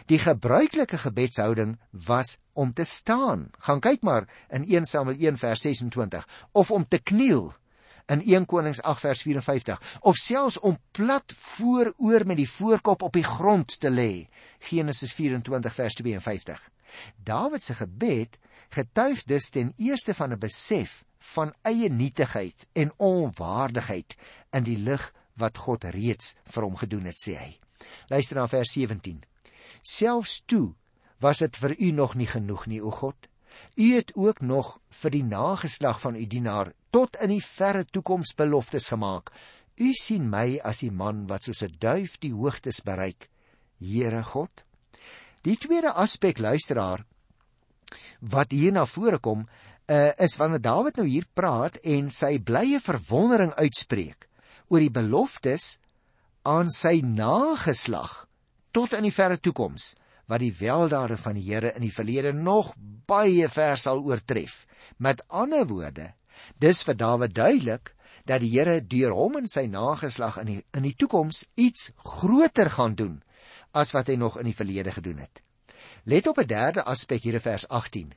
Die 0.07 0.19
gebruikelike 0.19 0.99
gebedshouding 0.99 1.79
was 1.91 2.39
om 2.53 2.73
te 2.73 2.85
staan. 2.85 3.51
Gaan 3.59 3.81
kyk 3.81 4.03
maar 4.03 4.29
in 4.49 4.65
1 4.65 4.85
Samuel 4.85 5.19
1 5.19 5.39
vers 5.39 5.61
26 5.61 6.29
of 6.53 6.71
om 6.71 6.89
te 6.89 6.99
kniel 6.99 7.53
in 8.07 8.21
1 8.21 8.47
Konings 8.47 8.83
8 8.83 9.01
vers 9.01 9.23
54 9.23 9.99
of 10.01 10.17
selfs 10.17 10.59
om 10.61 10.79
plat 10.91 11.33
vooroor 11.57 12.27
met 12.27 12.37
die 12.37 12.49
voorkop 12.51 13.03
op 13.03 13.13
die 13.17 13.25
grond 13.25 13.81
te 13.81 13.91
lê. 13.91 14.27
Genesis 14.59 15.13
24 15.13 15.75
vers 15.75 15.95
52. 15.95 16.71
Dawid 17.25 17.63
se 17.65 17.75
gebed 17.75 18.39
getuig 18.75 19.25
dus 19.25 19.51
ten 19.51 19.73
eerste 19.77 20.15
van 20.15 20.33
'n 20.33 20.39
besef 20.39 21.05
van 21.19 21.55
eie 21.63 21.89
nietigheid 21.89 22.67
en 22.73 22.93
onwaardigheid 22.97 24.17
in 24.51 24.65
die 24.65 24.79
lig 24.79 25.13
wat 25.35 25.59
God 25.59 25.85
reeds 25.85 26.37
vir 26.45 26.63
hom 26.63 26.77
gedoen 26.77 27.05
het, 27.05 27.19
sê 27.19 27.35
hy. 27.39 27.53
Luister 28.09 28.37
na 28.37 28.47
vers 28.49 28.73
17. 28.73 29.23
Selfs 29.81 30.43
toe 30.47 30.75
was 31.19 31.39
dit 31.39 31.57
vir 31.57 31.75
u 31.79 31.91
nog 31.91 32.15
nie 32.15 32.27
genoeg 32.27 32.67
nie, 32.67 32.83
o 32.83 32.91
God. 32.91 33.17
U 33.77 33.95
het 33.95 34.13
ook 34.15 34.41
nog 34.41 34.79
vir 34.91 35.11
die 35.11 35.25
nageslag 35.25 36.01
van 36.01 36.15
u 36.15 36.27
dienaar 36.27 36.73
tot 36.95 37.19
in 37.19 37.35
die 37.35 37.43
verre 37.43 37.83
toekoms 37.85 38.37
beloftes 38.39 38.93
gemaak. 38.95 39.33
U 39.83 39.91
sien 39.99 40.31
my 40.31 40.61
as 40.63 40.85
die 40.87 40.93
man 40.95 41.27
wat 41.27 41.49
soos 41.49 41.65
'n 41.67 41.75
duif 41.79 42.21
die 42.23 42.33
hoogtes 42.33 42.81
bereik. 42.87 43.29
Here 43.81 44.23
God, 44.23 44.63
Die 45.45 45.59
tweede 45.61 45.93
aspek 45.93 46.41
luisteraar 46.41 47.05
wat 48.33 48.55
hier 48.57 48.73
na 48.73 48.87
vore 48.89 49.19
kom, 49.21 49.45
uh, 49.45 50.13
is 50.17 50.39
wanneer 50.41 50.63
Dawid 50.65 50.97
nou 50.97 51.05
hier 51.07 51.27
praat 51.37 51.77
en 51.85 52.09
sy 52.11 52.39
blye 52.41 52.81
verwondering 52.81 53.53
uitspreek 53.61 54.25
oor 54.73 54.81
die 54.81 54.93
beloftes 54.93 55.75
aan 56.49 56.73
sy 56.73 57.03
nageslag 57.05 58.25
tot 58.73 58.97
in 58.97 59.05
die 59.05 59.13
verre 59.13 59.37
toekoms 59.37 59.93
wat 60.33 60.41
die 60.41 60.55
weldade 60.57 61.19
van 61.21 61.37
die 61.37 61.45
Here 61.45 61.75
in 61.77 61.85
die 61.85 61.93
verlede 61.93 62.33
nog 62.33 62.73
baie 63.05 63.51
ver 63.53 63.77
sal 63.77 64.01
oortref. 64.01 64.65
Met 64.97 65.21
ander 65.29 65.69
woorde, 65.69 66.15
dis 66.59 66.83
vir 66.83 66.97
Dawid 66.97 67.35
duidelik 67.35 67.95
dat 68.25 68.41
die 68.41 68.51
Here 68.55 68.81
deur 68.81 69.13
hom 69.13 69.37
en 69.37 69.49
sy 69.51 69.67
nageslag 69.69 70.39
in 70.43 70.47
die 70.47 70.61
in 70.73 70.87
die 70.89 70.97
toekoms 70.97 71.45
iets 71.55 71.91
groter 71.97 72.71
gaan 72.71 72.95
doen 72.95 73.23
as 73.73 73.93
wat 73.93 74.09
hy 74.09 74.17
nog 74.17 74.39
in 74.39 74.49
die 74.49 74.57
verlede 74.57 74.93
gedoen 74.95 75.19
het. 75.19 75.43
Let 76.05 76.27
op 76.27 76.39
'n 76.39 76.47
derde 76.47 76.85
aspek 76.85 77.23
hier 77.23 77.35
in 77.35 77.41
vers 77.41 77.69
18. 77.69 78.15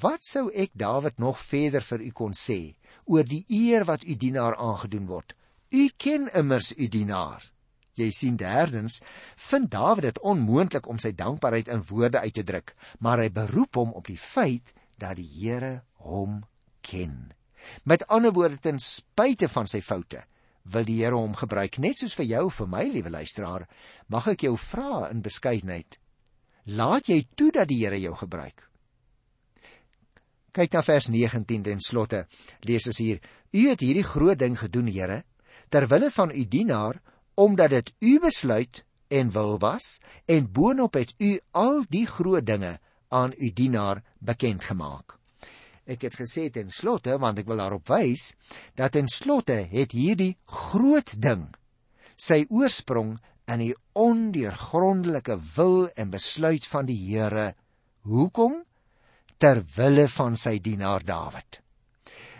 Wat 0.00 0.24
sou 0.24 0.50
ek 0.52 0.70
Dawid 0.74 1.18
nog 1.18 1.38
verder 1.38 1.82
vir 1.82 2.00
u 2.00 2.10
kon 2.10 2.32
sê 2.32 2.74
oor 3.04 3.24
die 3.24 3.44
eer 3.48 3.84
wat 3.84 4.04
u 4.04 4.16
dienaar 4.16 4.56
aangedoen 4.56 5.06
word? 5.06 5.34
U 5.70 5.90
ken 5.96 6.28
immers 6.32 6.72
u 6.76 6.88
dienaar. 6.88 7.52
Jy 7.94 8.10
sien 8.10 8.36
derdens, 8.36 9.00
vind 9.36 9.70
Dawid 9.70 10.02
dit 10.02 10.18
onmoontlik 10.20 10.88
om 10.88 10.98
sy 10.98 11.12
dankbaarheid 11.12 11.68
in 11.68 11.84
woorde 11.88 12.20
uit 12.20 12.34
te 12.34 12.42
druk, 12.42 12.74
maar 12.98 13.18
hy 13.18 13.30
beroep 13.30 13.74
hom 13.74 13.92
op 13.92 14.06
die 14.06 14.18
feit 14.18 14.74
dat 14.98 15.16
die 15.16 15.30
Here 15.38 15.82
hom 15.94 16.44
ken. 16.80 17.35
Met 17.84 18.06
ander 18.06 18.32
woorde, 18.32 18.58
ten 18.58 18.78
spyte 18.78 19.48
van 19.48 19.66
sy 19.66 19.80
foute, 19.80 20.24
wil 20.62 20.84
die 20.84 21.02
Here 21.02 21.14
hom 21.14 21.34
gebruik 21.34 21.78
net 21.78 21.98
soos 22.00 22.14
vir 22.14 22.26
jou 22.26 22.48
vir 22.50 22.66
my 22.66 22.82
liewe 22.90 23.10
luisteraar. 23.10 23.68
Mag 24.08 24.26
ek 24.34 24.48
jou 24.48 24.56
vra 24.58 25.06
in 25.10 25.22
beskeidenheid 25.22 25.98
laat 26.66 27.08
jy 27.08 27.22
toe 27.38 27.52
dat 27.54 27.68
die 27.70 27.78
Here 27.84 27.98
jou 28.00 28.14
gebruik. 28.18 28.64
Kyk 30.56 30.72
na 30.72 30.82
vers 30.82 31.08
19 31.12 31.62
ten 31.62 31.82
slotte. 31.84 32.24
Lees 32.64 32.86
ons 32.88 32.98
hier 32.98 33.20
u 33.52 33.68
het 33.68 33.80
hierdie 33.80 34.06
groot 34.06 34.38
ding 34.38 34.56
gedoen 34.58 34.88
Here 34.90 35.22
ter 35.70 35.86
wille 35.90 36.10
van 36.10 36.30
u 36.30 36.44
dienaar 36.44 37.00
omdat 37.36 37.70
dit 37.70 37.92
u 38.00 38.18
besluit 38.20 38.84
en 39.08 39.30
wil 39.30 39.58
was 39.58 39.98
en 40.26 40.50
boonop 40.52 40.94
het 40.94 41.14
u 41.18 41.38
al 41.52 41.84
die 41.88 42.06
groot 42.06 42.46
dinge 42.46 42.78
aan 43.08 43.34
u 43.38 43.50
dienaar 43.52 44.02
bekend 44.18 44.64
gemaak. 44.64 45.15
Ek 45.86 46.02
het 46.02 46.16
gesê 46.18 46.48
ten 46.50 46.70
slotte 46.74 47.14
want 47.22 47.38
ek 47.38 47.46
wil 47.46 47.62
daarop 47.62 47.86
wys 47.88 48.32
dat 48.74 48.96
ten 48.96 49.08
slotte 49.08 49.60
het 49.70 49.94
hierdie 49.94 50.34
groot 50.44 51.14
ding 51.22 51.46
sy 52.16 52.46
oorsprong 52.48 53.16
in 53.52 53.62
die 53.62 53.74
ondeurgrondelike 53.94 55.36
wil 55.54 55.86
en 55.94 56.10
besluit 56.10 56.66
van 56.66 56.88
die 56.88 56.98
Here. 56.98 57.52
Hoekom? 58.08 58.62
Ter 59.38 59.60
wille 59.76 60.08
van 60.08 60.36
sy 60.40 60.56
dienaar 60.64 61.04
Dawid. 61.06 61.60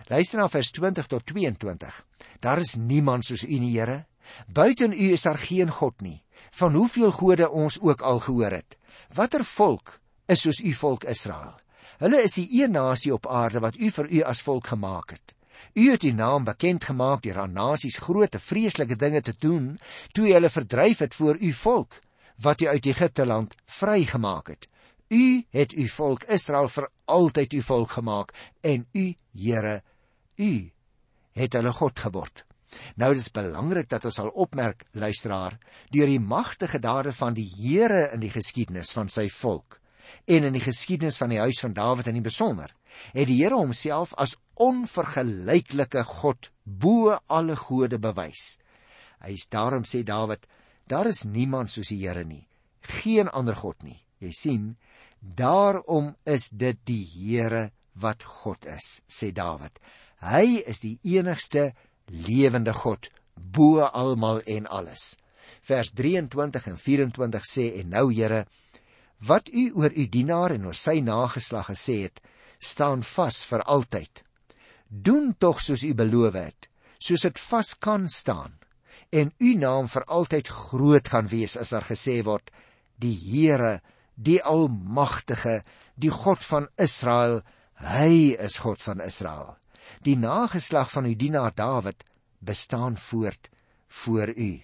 Luister 0.09 0.41
na 0.41 0.49
vers 0.49 0.71
20 0.73 1.09
tot 1.11 1.27
22. 1.29 1.93
Daar 2.41 2.63
is 2.63 2.75
niemand 2.79 3.27
soos 3.27 3.45
U 3.45 3.59
nie, 3.61 3.75
Here. 3.77 4.05
Buiten 4.49 4.93
U 4.93 5.13
is 5.13 5.27
daar 5.27 5.39
geen 5.39 5.71
God 5.71 6.01
nie. 6.03 6.23
Van 6.57 6.75
hoeveel 6.75 7.13
gode 7.13 7.51
ons 7.51 7.79
ook 7.81 8.03
al 8.03 8.21
gehoor 8.25 8.59
het. 8.59 8.79
Watter 9.15 9.45
volk 9.45 9.99
is 10.27 10.43
soos 10.43 10.59
U 10.59 10.73
volk 10.73 11.05
Israel? 11.05 11.55
Hulle 11.97 12.21
is 12.23 12.37
die 12.37 12.49
een 12.61 12.75
nasie 12.77 13.13
op 13.15 13.27
aarde 13.27 13.63
wat 13.65 13.77
U 13.81 13.91
vir 13.91 14.11
U 14.13 14.23
as 14.29 14.43
volk 14.45 14.67
gemaak 14.75 15.15
het. 15.17 15.35
U 15.75 15.91
het 15.91 16.05
U 16.05 16.11
naam 16.13 16.45
bekend 16.45 16.85
gemaak 16.85 17.23
deur 17.25 17.39
aan 17.41 17.57
nasies 17.57 17.97
groot 18.05 18.37
vreeslike 18.37 18.97
dinge 18.97 19.21
te 19.21 19.35
doen 19.39 19.79
toe 20.13 20.29
U 20.29 20.33
hulle 20.33 20.51
verdryf 20.53 20.99
het 20.99 21.15
voor 21.15 21.41
U 21.41 21.53
volk 21.53 22.01
wat 22.45 22.61
U 22.61 22.69
uit 22.69 22.87
Egipte 22.87 23.27
land 23.27 23.55
vrygemaak 23.65 24.49
het. 24.49 24.69
U 25.09 25.45
het 25.51 25.73
U 25.73 25.89
volk 25.89 26.25
Israel 26.25 26.69
vir 26.69 26.89
altyd 27.05 27.53
U 27.53 27.63
volk 27.63 27.91
gemaak 27.91 28.35
en 28.61 28.87
U 28.93 29.15
Here, 29.33 29.83
U 30.37 30.71
het 31.33 31.53
hulle 31.53 31.73
God 31.73 31.99
geword. 31.99 32.45
Nou 32.97 33.15
dis 33.15 33.31
belangrik 33.33 33.89
dat 33.89 34.05
ons 34.05 34.19
sal 34.21 34.29
opmerk, 34.29 34.85
luisteraar, 34.93 35.57
deur 35.91 36.13
die 36.13 36.21
magtige 36.21 36.79
dade 36.79 37.13
van 37.13 37.33
die 37.35 37.49
Here 37.57 38.11
in 38.13 38.21
die 38.21 38.33
geskiedenis 38.33 38.93
van 38.93 39.09
sy 39.09 39.29
volk 39.33 39.81
en 40.27 40.49
in 40.49 40.57
die 40.57 40.65
geskiedenis 40.65 41.19
van 41.21 41.33
die 41.33 41.41
huis 41.43 41.61
van 41.63 41.75
Dawid 41.77 42.11
in 42.11 42.19
die 42.19 42.25
besonder, 42.25 42.73
het 43.13 43.29
die 43.29 43.39
Here 43.43 43.57
homself 43.59 44.15
as 44.21 44.37
onvergelyklike 44.63 46.05
God 46.21 46.51
bo 46.65 47.17
alle 47.27 47.57
gode 47.57 47.99
bewys. 48.03 48.57
Hy 49.25 49.35
is 49.37 49.49
daarom 49.53 49.85
sê 49.89 50.03
Dawid, 50.07 50.47
daar 50.87 51.09
is 51.11 51.25
niemand 51.25 51.73
soos 51.73 51.93
die 51.93 52.03
Here 52.05 52.25
nie, 52.25 52.47
geen 53.03 53.29
ander 53.29 53.57
God 53.57 53.83
nie. 53.83 53.99
Jy 54.23 54.33
sien, 54.33 54.67
daarom 55.21 56.15
is 56.25 56.49
dit 56.49 56.79
die 56.89 57.05
Here 57.05 57.71
wat 58.01 58.25
God 58.43 58.67
is, 58.71 59.01
sê 59.09 59.33
Dawid. 59.35 59.79
Hy 60.25 60.63
is 60.65 60.81
die 60.85 60.97
enigste 61.17 61.71
lewende 62.09 62.73
God 62.73 63.11
bo 63.37 63.85
almal 63.85 64.41
en 64.47 64.67
alles. 64.67 65.17
Vers 65.67 65.93
23 65.95 66.67
en 66.71 66.79
24 66.81 67.47
sê 67.47 67.67
en 67.81 67.93
nou 67.95 68.09
Here, 68.15 68.45
wat 69.19 69.49
u 69.49 69.71
oor 69.75 69.93
u 69.93 70.07
dienaar 70.09 70.57
en 70.57 70.67
oor 70.67 70.77
sy 70.77 71.01
nageslag 71.01 71.71
gesê 71.73 72.03
het, 72.07 72.21
staan 72.59 73.03
vas 73.03 73.45
vir 73.49 73.63
altyd. 73.63 74.23
Doen 74.89 75.35
tog 75.39 75.61
soos 75.61 75.83
u 75.83 75.95
beloof 75.95 76.37
het, 76.39 76.69
soos 76.99 77.25
dit 77.27 77.39
vas 77.49 77.75
kan 77.79 78.09
staan. 78.09 78.59
En 79.11 79.33
u 79.39 79.55
naam 79.55 79.89
vir 79.89 80.05
altyd 80.05 80.49
groot 80.49 81.09
gaan 81.09 81.29
wees 81.31 81.57
as 81.57 81.71
daar 81.71 81.87
gesê 81.87 82.23
word: 82.25 82.51
Die 82.99 83.15
Here, 83.15 83.81
die 84.15 84.43
Almagtige, 84.43 85.63
die 85.95 86.11
God 86.11 86.45
van 86.45 86.69
Israel, 86.77 87.43
hy 87.77 88.37
is 88.41 88.59
God 88.59 88.83
van 88.83 89.01
Israel. 89.01 89.57
Die 90.03 90.17
nageslag 90.17 90.91
van 90.91 91.07
u 91.07 91.15
dienaar 91.15 91.55
Dawid 91.55 92.05
bestaan 92.39 92.97
voort 92.97 93.51
voor 93.87 94.29
u. 94.29 94.63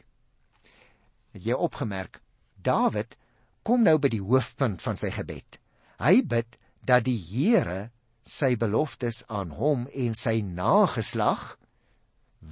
Het 1.33 1.45
jy 1.45 1.53
opgemerk? 1.53 2.21
Dawid 2.55 3.17
kom 3.62 3.85
nou 3.87 3.98
by 4.03 4.11
die 4.12 4.22
hoofpunt 4.22 4.83
van 4.83 4.98
sy 4.98 5.12
gebed. 5.14 5.59
Hy 6.03 6.22
bid 6.27 6.59
dat 6.83 7.07
die 7.07 7.18
Here 7.18 7.90
sy 8.27 8.55
beloftes 8.59 9.22
aan 9.31 9.55
hom 9.59 9.87
en 9.94 10.14
sy 10.18 10.40
nageslag 10.42 11.57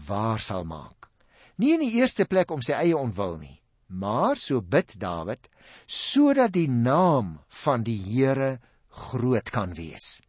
waar 0.06 0.42
sal 0.42 0.66
maak. 0.66 1.10
Nie 1.58 1.74
in 1.76 1.84
die 1.84 1.98
eerste 2.00 2.26
plek 2.30 2.50
om 2.54 2.62
sy 2.64 2.76
eie 2.78 2.96
ontwil 2.96 3.36
nie, 3.42 3.56
maar 3.86 4.38
so 4.38 4.62
bid 4.62 4.96
Dawid 5.02 5.50
sodat 5.86 6.54
die 6.54 6.70
naam 6.70 7.38
van 7.62 7.84
die 7.86 7.98
Here 7.98 8.58
groot 8.90 9.50
kan 9.54 9.74
wees. 9.76 10.20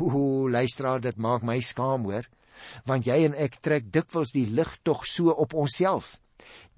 Ooh, 0.00 0.48
luisteraar, 0.48 1.00
dit 1.04 1.16
maak 1.20 1.44
my 1.44 1.58
skaam 1.60 2.08
hoor, 2.08 2.26
want 2.88 3.06
jy 3.08 3.22
en 3.26 3.36
ek 3.36 3.60
trek 3.64 3.90
dikwels 3.92 4.32
die 4.32 4.46
lig 4.48 4.72
tog 4.84 5.04
so 5.08 5.32
op 5.32 5.54
onsself. 5.54 6.16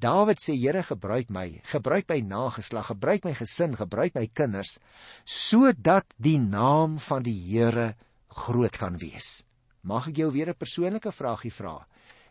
Dawid 0.02 0.40
sê 0.42 0.56
Here 0.58 0.82
gebruik 0.82 1.30
my, 1.30 1.60
gebruik 1.70 2.08
my 2.08 2.20
nageslag, 2.20 2.90
gebruik 2.90 3.24
my 3.24 3.34
gesin, 3.34 3.76
gebruik 3.78 4.14
my 4.14 4.26
kinders 4.26 4.78
sodat 5.24 6.16
die 6.18 6.38
naam 6.38 6.98
van 6.98 7.22
die 7.22 7.36
Here 7.36 7.94
groot 8.28 8.76
kan 8.78 8.98
wees. 8.98 9.44
Mag 9.82 10.08
ek 10.10 10.16
jou 10.16 10.30
weer 10.32 10.50
'n 10.50 10.58
persoonlike 10.58 11.12
vraagie 11.12 11.52
vra? 11.52 11.86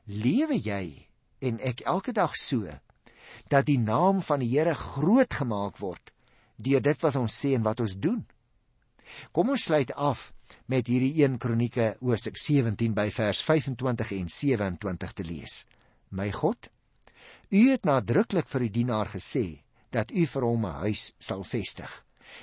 Lewe 0.06 0.58
jy 0.60 1.08
en 1.42 1.60
ek 1.60 1.82
elke 1.86 2.12
dag 2.12 2.36
so 2.36 2.68
dat 3.50 3.66
die 3.66 3.80
naam 3.80 4.22
van 4.22 4.40
die 4.40 4.50
Here 4.50 4.76
groot 4.76 5.34
gemaak 5.34 5.78
word 5.80 6.12
deur 6.58 6.82
dit 6.82 7.02
wat 7.02 7.16
ons 7.16 7.34
sê 7.34 7.56
en 7.56 7.64
wat 7.64 7.80
ons 7.80 7.96
doen? 7.96 8.26
Kom 9.32 9.50
ons 9.50 9.64
sluit 9.64 9.92
af 9.94 10.34
met 10.66 10.88
hierdie 10.88 11.24
1 11.24 11.38
Kronieke 11.38 11.96
hoofstuk 12.02 12.38
17 12.38 12.94
by 12.94 13.10
vers 13.12 13.42
25 13.42 14.12
en 14.12 14.30
27 14.30 15.14
te 15.14 15.24
lees. 15.24 15.66
My 16.10 16.32
God, 16.32 16.70
U 17.54 17.70
het 17.70 17.86
nadruklik 17.86 18.48
vir 18.50 18.66
die 18.66 18.74
dienaar 18.80 19.12
gesê 19.14 19.62
dat 19.94 20.12
u 20.12 20.26
vir 20.26 20.46
hom 20.48 20.66
'n 20.66 20.80
huis 20.86 21.14
sal 21.20 21.44
vestig. 21.44 21.92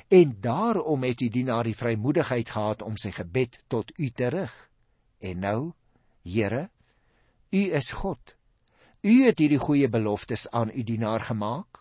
En 0.08 0.36
daarom 0.40 1.02
het 1.02 1.18
die 1.18 1.30
dienaar 1.30 1.64
die 1.64 1.74
vrymoedigheid 1.74 2.50
gehad 2.50 2.82
om 2.82 2.96
sy 2.96 3.10
gebed 3.10 3.58
tot 3.66 3.90
u 3.98 4.10
te 4.10 4.28
rig. 4.28 4.70
En 5.18 5.38
nou, 5.38 5.72
Here, 6.22 6.70
u 7.50 7.72
is 7.74 7.90
God. 7.90 8.36
U 9.02 9.24
het 9.24 9.38
hierdie 9.38 9.58
goeie 9.58 9.88
beloftes 9.88 10.50
aan 10.50 10.70
u 10.74 10.82
dienaar 10.82 11.20
gemaak. 11.20 11.80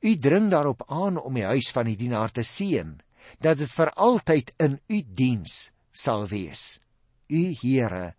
U 0.00 0.18
dring 0.18 0.50
daarop 0.50 0.82
aan 0.86 1.16
om 1.18 1.34
die 1.34 1.44
huis 1.44 1.70
van 1.70 1.84
die 1.84 1.96
dienaar 1.96 2.30
te 2.30 2.42
seën, 2.42 3.00
dat 3.40 3.58
dit 3.58 3.70
vir 3.72 3.90
altyd 3.90 4.54
in 4.58 4.80
u 4.86 5.02
diens 5.02 5.72
sal 5.90 6.26
wees. 6.26 6.80
U 7.26 7.56
Here 7.62 8.14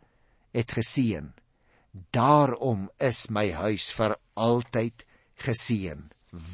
het 0.51 0.71
geseën. 0.71 1.33
Daarom 2.11 2.89
is 2.97 3.29
my 3.29 3.51
huis 3.51 3.91
vir 3.91 4.17
altyd 4.41 5.06
geseën. 5.45 6.10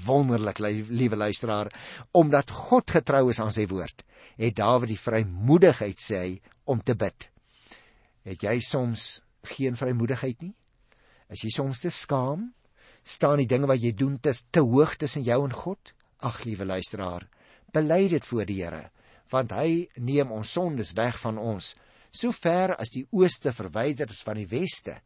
Wonderlik, 0.05 0.59
liewe 0.59 1.15
luisteraar, 1.15 1.69
omdat 2.11 2.51
God 2.51 2.91
getrou 2.91 3.27
is 3.29 3.39
aan 3.39 3.53
sy 3.53 3.67
woord, 3.69 4.03
het 4.37 4.57
Dawid 4.57 4.89
die 4.89 4.99
vrymoedigheid 4.99 6.01
sê 6.01 6.21
hy 6.23 6.31
om 6.65 6.81
te 6.81 6.95
bid. 6.97 7.29
Het 8.27 8.43
jy 8.49 8.57
soms 8.65 9.07
geen 9.47 9.77
vrymoedigheid 9.79 10.41
nie? 10.43 10.53
Is 11.31 11.43
jy 11.45 11.51
soms 11.53 11.83
te 11.83 11.91
skaam? 11.93 12.49
Staan 13.07 13.39
die 13.39 13.47
dinge 13.47 13.69
wat 13.69 13.83
jy 13.83 13.93
doen 13.95 14.17
te 14.19 14.33
te 14.51 14.63
hoog 14.65 14.97
tussen 14.99 15.23
jou 15.23 15.39
en 15.45 15.55
God? 15.55 15.93
Ag, 16.25 16.41
liewe 16.49 16.65
luisteraar, 16.65 17.27
bely 17.73 18.07
dit 18.09 18.25
voor 18.25 18.47
die 18.49 18.61
Here, 18.63 18.87
want 19.29 19.53
hy 19.53 19.85
neem 20.01 20.31
ons 20.33 20.55
sondes 20.57 20.95
weg 20.97 21.19
van 21.21 21.37
ons, 21.37 21.75
so 22.09 22.33
ver 22.33 22.73
as 22.81 22.91
die 22.95 23.05
ooste 23.13 23.53
verwyder 23.53 24.09
is 24.09 24.23
van 24.25 24.39
die 24.41 24.49
weste 24.49 24.97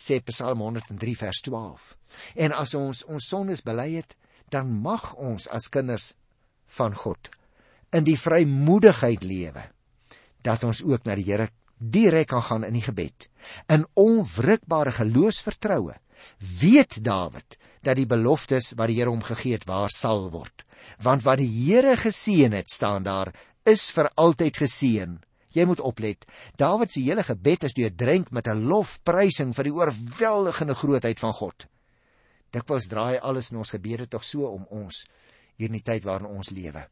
sê 0.00 0.20
Psalm 0.24 0.62
103 0.64 1.16
vers 1.18 1.42
12. 1.44 1.99
En 2.34 2.52
as 2.52 2.74
ons 2.74 3.04
ons 3.04 3.28
sondes 3.32 3.62
bely 3.66 3.92
het, 3.98 4.16
dan 4.50 4.70
mag 4.82 5.14
ons 5.14 5.48
as 5.48 5.68
kinders 5.70 6.14
van 6.66 6.94
God 6.94 7.30
in 7.90 8.06
die 8.06 8.18
vrymoedigheid 8.18 9.24
lewe 9.26 9.64
dat 10.46 10.64
ons 10.64 10.82
ook 10.86 11.04
na 11.04 11.16
die 11.18 11.26
Here 11.26 11.48
direk 11.78 12.30
kan 12.30 12.42
gaan 12.44 12.64
in 12.64 12.76
die 12.76 12.84
gebed. 12.84 13.26
In 13.72 13.86
onwrikbare 13.98 14.92
geloofsvertroue 14.92 15.96
weet 16.60 17.00
Dawid 17.04 17.56
dat 17.82 17.96
die 17.96 18.06
beloftes 18.06 18.72
wat 18.76 18.92
die 18.92 19.00
Here 19.00 19.10
hom 19.10 19.24
gegee 19.24 19.56
het 19.58 19.66
waar 19.68 19.92
sal 19.92 20.28
word. 20.30 20.64
Want 21.02 21.24
wat 21.26 21.40
die 21.40 21.50
Here 21.50 21.96
geseën 21.96 22.52
het, 22.56 22.70
staan 22.70 23.04
daar, 23.04 23.32
is 23.68 23.88
vir 23.92 24.10
altyd 24.16 24.62
geseën 24.62 25.18
Jy 25.50 25.64
moet 25.66 25.80
oplet. 25.82 26.26
Dawid 26.60 26.92
se 26.92 27.02
hele 27.02 27.24
gebed 27.26 27.64
is 27.66 27.74
deurdrenk 27.74 28.30
met 28.30 28.46
'n 28.46 28.66
lofprysing 28.70 29.54
vir 29.54 29.64
die 29.64 29.74
oorweldigende 29.74 30.74
grootheid 30.74 31.18
van 31.18 31.32
God. 31.32 31.66
Dikwels 32.50 32.88
draai 32.90 33.18
alles 33.18 33.50
in 33.52 33.60
ons 33.62 33.74
gebede 33.76 34.08
tog 34.08 34.24
so 34.24 34.48
om 34.50 34.66
ons 34.70 35.04
hier 35.56 35.68
in 35.68 35.78
die 35.78 35.86
tyd 35.86 36.04
waarin 36.04 36.30
ons 36.30 36.50
lewe. 36.50 36.86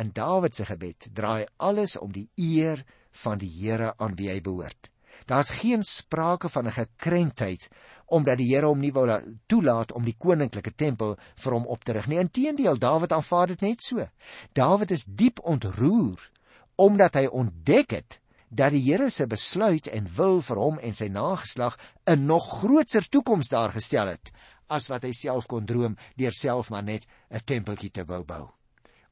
In 0.00 0.12
Dawid 0.12 0.54
se 0.56 0.64
gebed 0.64 1.10
draai 1.12 1.46
alles 1.56 1.96
om 2.00 2.12
die 2.12 2.28
eer 2.36 2.84
van 3.24 3.38
die 3.38 3.50
Here 3.50 3.92
aan 3.98 4.16
wie 4.16 4.30
hy 4.32 4.40
behoort. 4.40 4.88
Daar's 5.28 5.50
geen 5.60 5.82
sprake 5.84 6.48
van 6.48 6.66
'n 6.66 6.72
gekrenktheid 6.72 7.68
omdat 8.06 8.38
die 8.38 8.54
Here 8.54 8.66
hom 8.66 8.80
nie 8.80 8.92
wou 8.92 9.06
toelaat 9.46 9.92
om 9.92 10.04
die 10.04 10.16
koninklike 10.18 10.74
tempel 10.74 11.16
vir 11.36 11.52
hom 11.52 11.66
op 11.66 11.84
te 11.84 11.92
rig 11.92 12.06
nie. 12.06 12.18
Inteendeel, 12.18 12.78
Dawid 12.78 13.12
aanvaar 13.12 13.46
dit 13.46 13.60
net 13.60 13.82
so. 13.82 14.08
Dawid 14.52 14.90
is 14.90 15.04
diep 15.04 15.40
ontroer 15.40 16.30
omdat 16.76 17.14
hy 17.14 17.26
ontdek 17.26 17.90
het 17.90 18.20
dat 18.48 18.72
die 18.72 18.82
Here 18.84 19.10
se 19.10 19.26
besluit 19.26 19.86
en 19.86 20.08
wil 20.16 20.40
vir 20.40 20.56
hom 20.56 20.78
en 20.78 20.94
sy 20.94 21.08
nageslag 21.08 21.78
'n 22.06 22.26
nog 22.26 22.48
groter 22.60 23.08
toekoms 23.08 23.48
daar 23.48 23.72
gestel 23.72 24.06
het 24.06 24.32
as 24.72 24.88
wat 24.92 25.04
hy 25.06 25.12
self 25.16 25.46
kon 25.50 25.66
droom 25.68 25.96
deur 26.16 26.34
self 26.36 26.70
maar 26.70 26.84
net 26.84 27.06
'n 27.30 27.44
tempeltjie 27.44 27.90
te 27.90 28.04
wou 28.04 28.24
bou. 28.24 28.50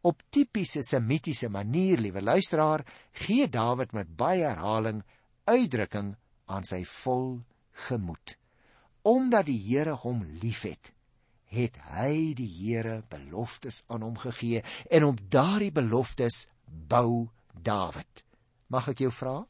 Op 0.03 0.23
tipiese 0.33 0.81
semitiese 0.83 1.49
manier, 1.49 1.99
liewe 1.99 2.23
luisteraar, 2.23 2.85
gee 3.13 3.49
Dawid 3.49 3.93
met 3.93 4.17
baie 4.17 4.45
herhaling 4.45 5.03
uitdrukking 5.45 6.15
aan 6.47 6.65
sy 6.65 6.85
vol 6.85 7.43
gemoed. 7.89 8.37
Omdat 9.03 9.47
die 9.47 9.59
Here 9.59 9.93
hom 9.93 10.25
liefhet, 10.41 10.93
het 11.53 11.77
hy 11.93 12.33
die 12.39 12.49
Here 12.49 13.03
beloftes 13.13 13.83
aan 13.89 14.03
hom 14.07 14.17
gegee 14.17 14.63
en 14.91 15.05
op 15.05 15.21
daardie 15.29 15.73
beloftes 15.73 16.47
bou 16.65 17.29
Dawid. 17.53 18.25
Mag 18.71 18.89
ek 18.89 19.05
jou 19.05 19.13
vra? 19.13 19.41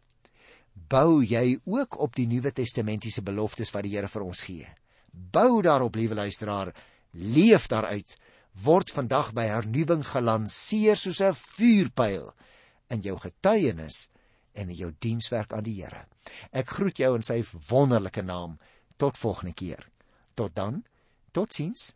Bou 0.91 1.21
jy 1.23 1.61
ook 1.69 1.99
op 2.01 2.17
die 2.17 2.27
Nuwe 2.27 2.51
Testamentiese 2.57 3.23
beloftes 3.23 3.71
wat 3.75 3.85
die 3.87 3.95
Here 3.95 4.09
vir 4.09 4.27
ons 4.27 4.43
gee? 4.43 4.67
Bou 5.13 5.63
daarop, 5.63 5.95
liewe 5.95 6.15
luisteraar, 6.15 6.75
leef 7.11 7.67
daaruit, 7.67 8.17
word 8.65 8.91
vandag 8.91 9.33
by 9.33 9.47
hernuwing 9.51 10.05
gelanseer 10.07 10.97
soos 10.97 11.21
'n 11.21 11.35
vuurpyl 11.35 12.33
in 12.91 13.01
jou 13.01 13.17
getuienis 13.19 14.11
en 14.53 14.69
in 14.69 14.77
jou 14.77 14.93
dienswerk 14.99 15.53
aan 15.53 15.65
die 15.65 15.83
Here. 15.83 16.07
Ek 16.53 16.69
groet 16.69 16.99
jou 16.99 17.15
in 17.17 17.23
sy 17.23 17.45
wonderlike 17.69 18.23
naam. 18.23 18.59
Tot 18.97 19.19
volgende 19.19 19.55
keer. 19.55 19.89
Tot 20.35 20.55
dan. 20.55 20.85
Totsiens. 21.33 21.95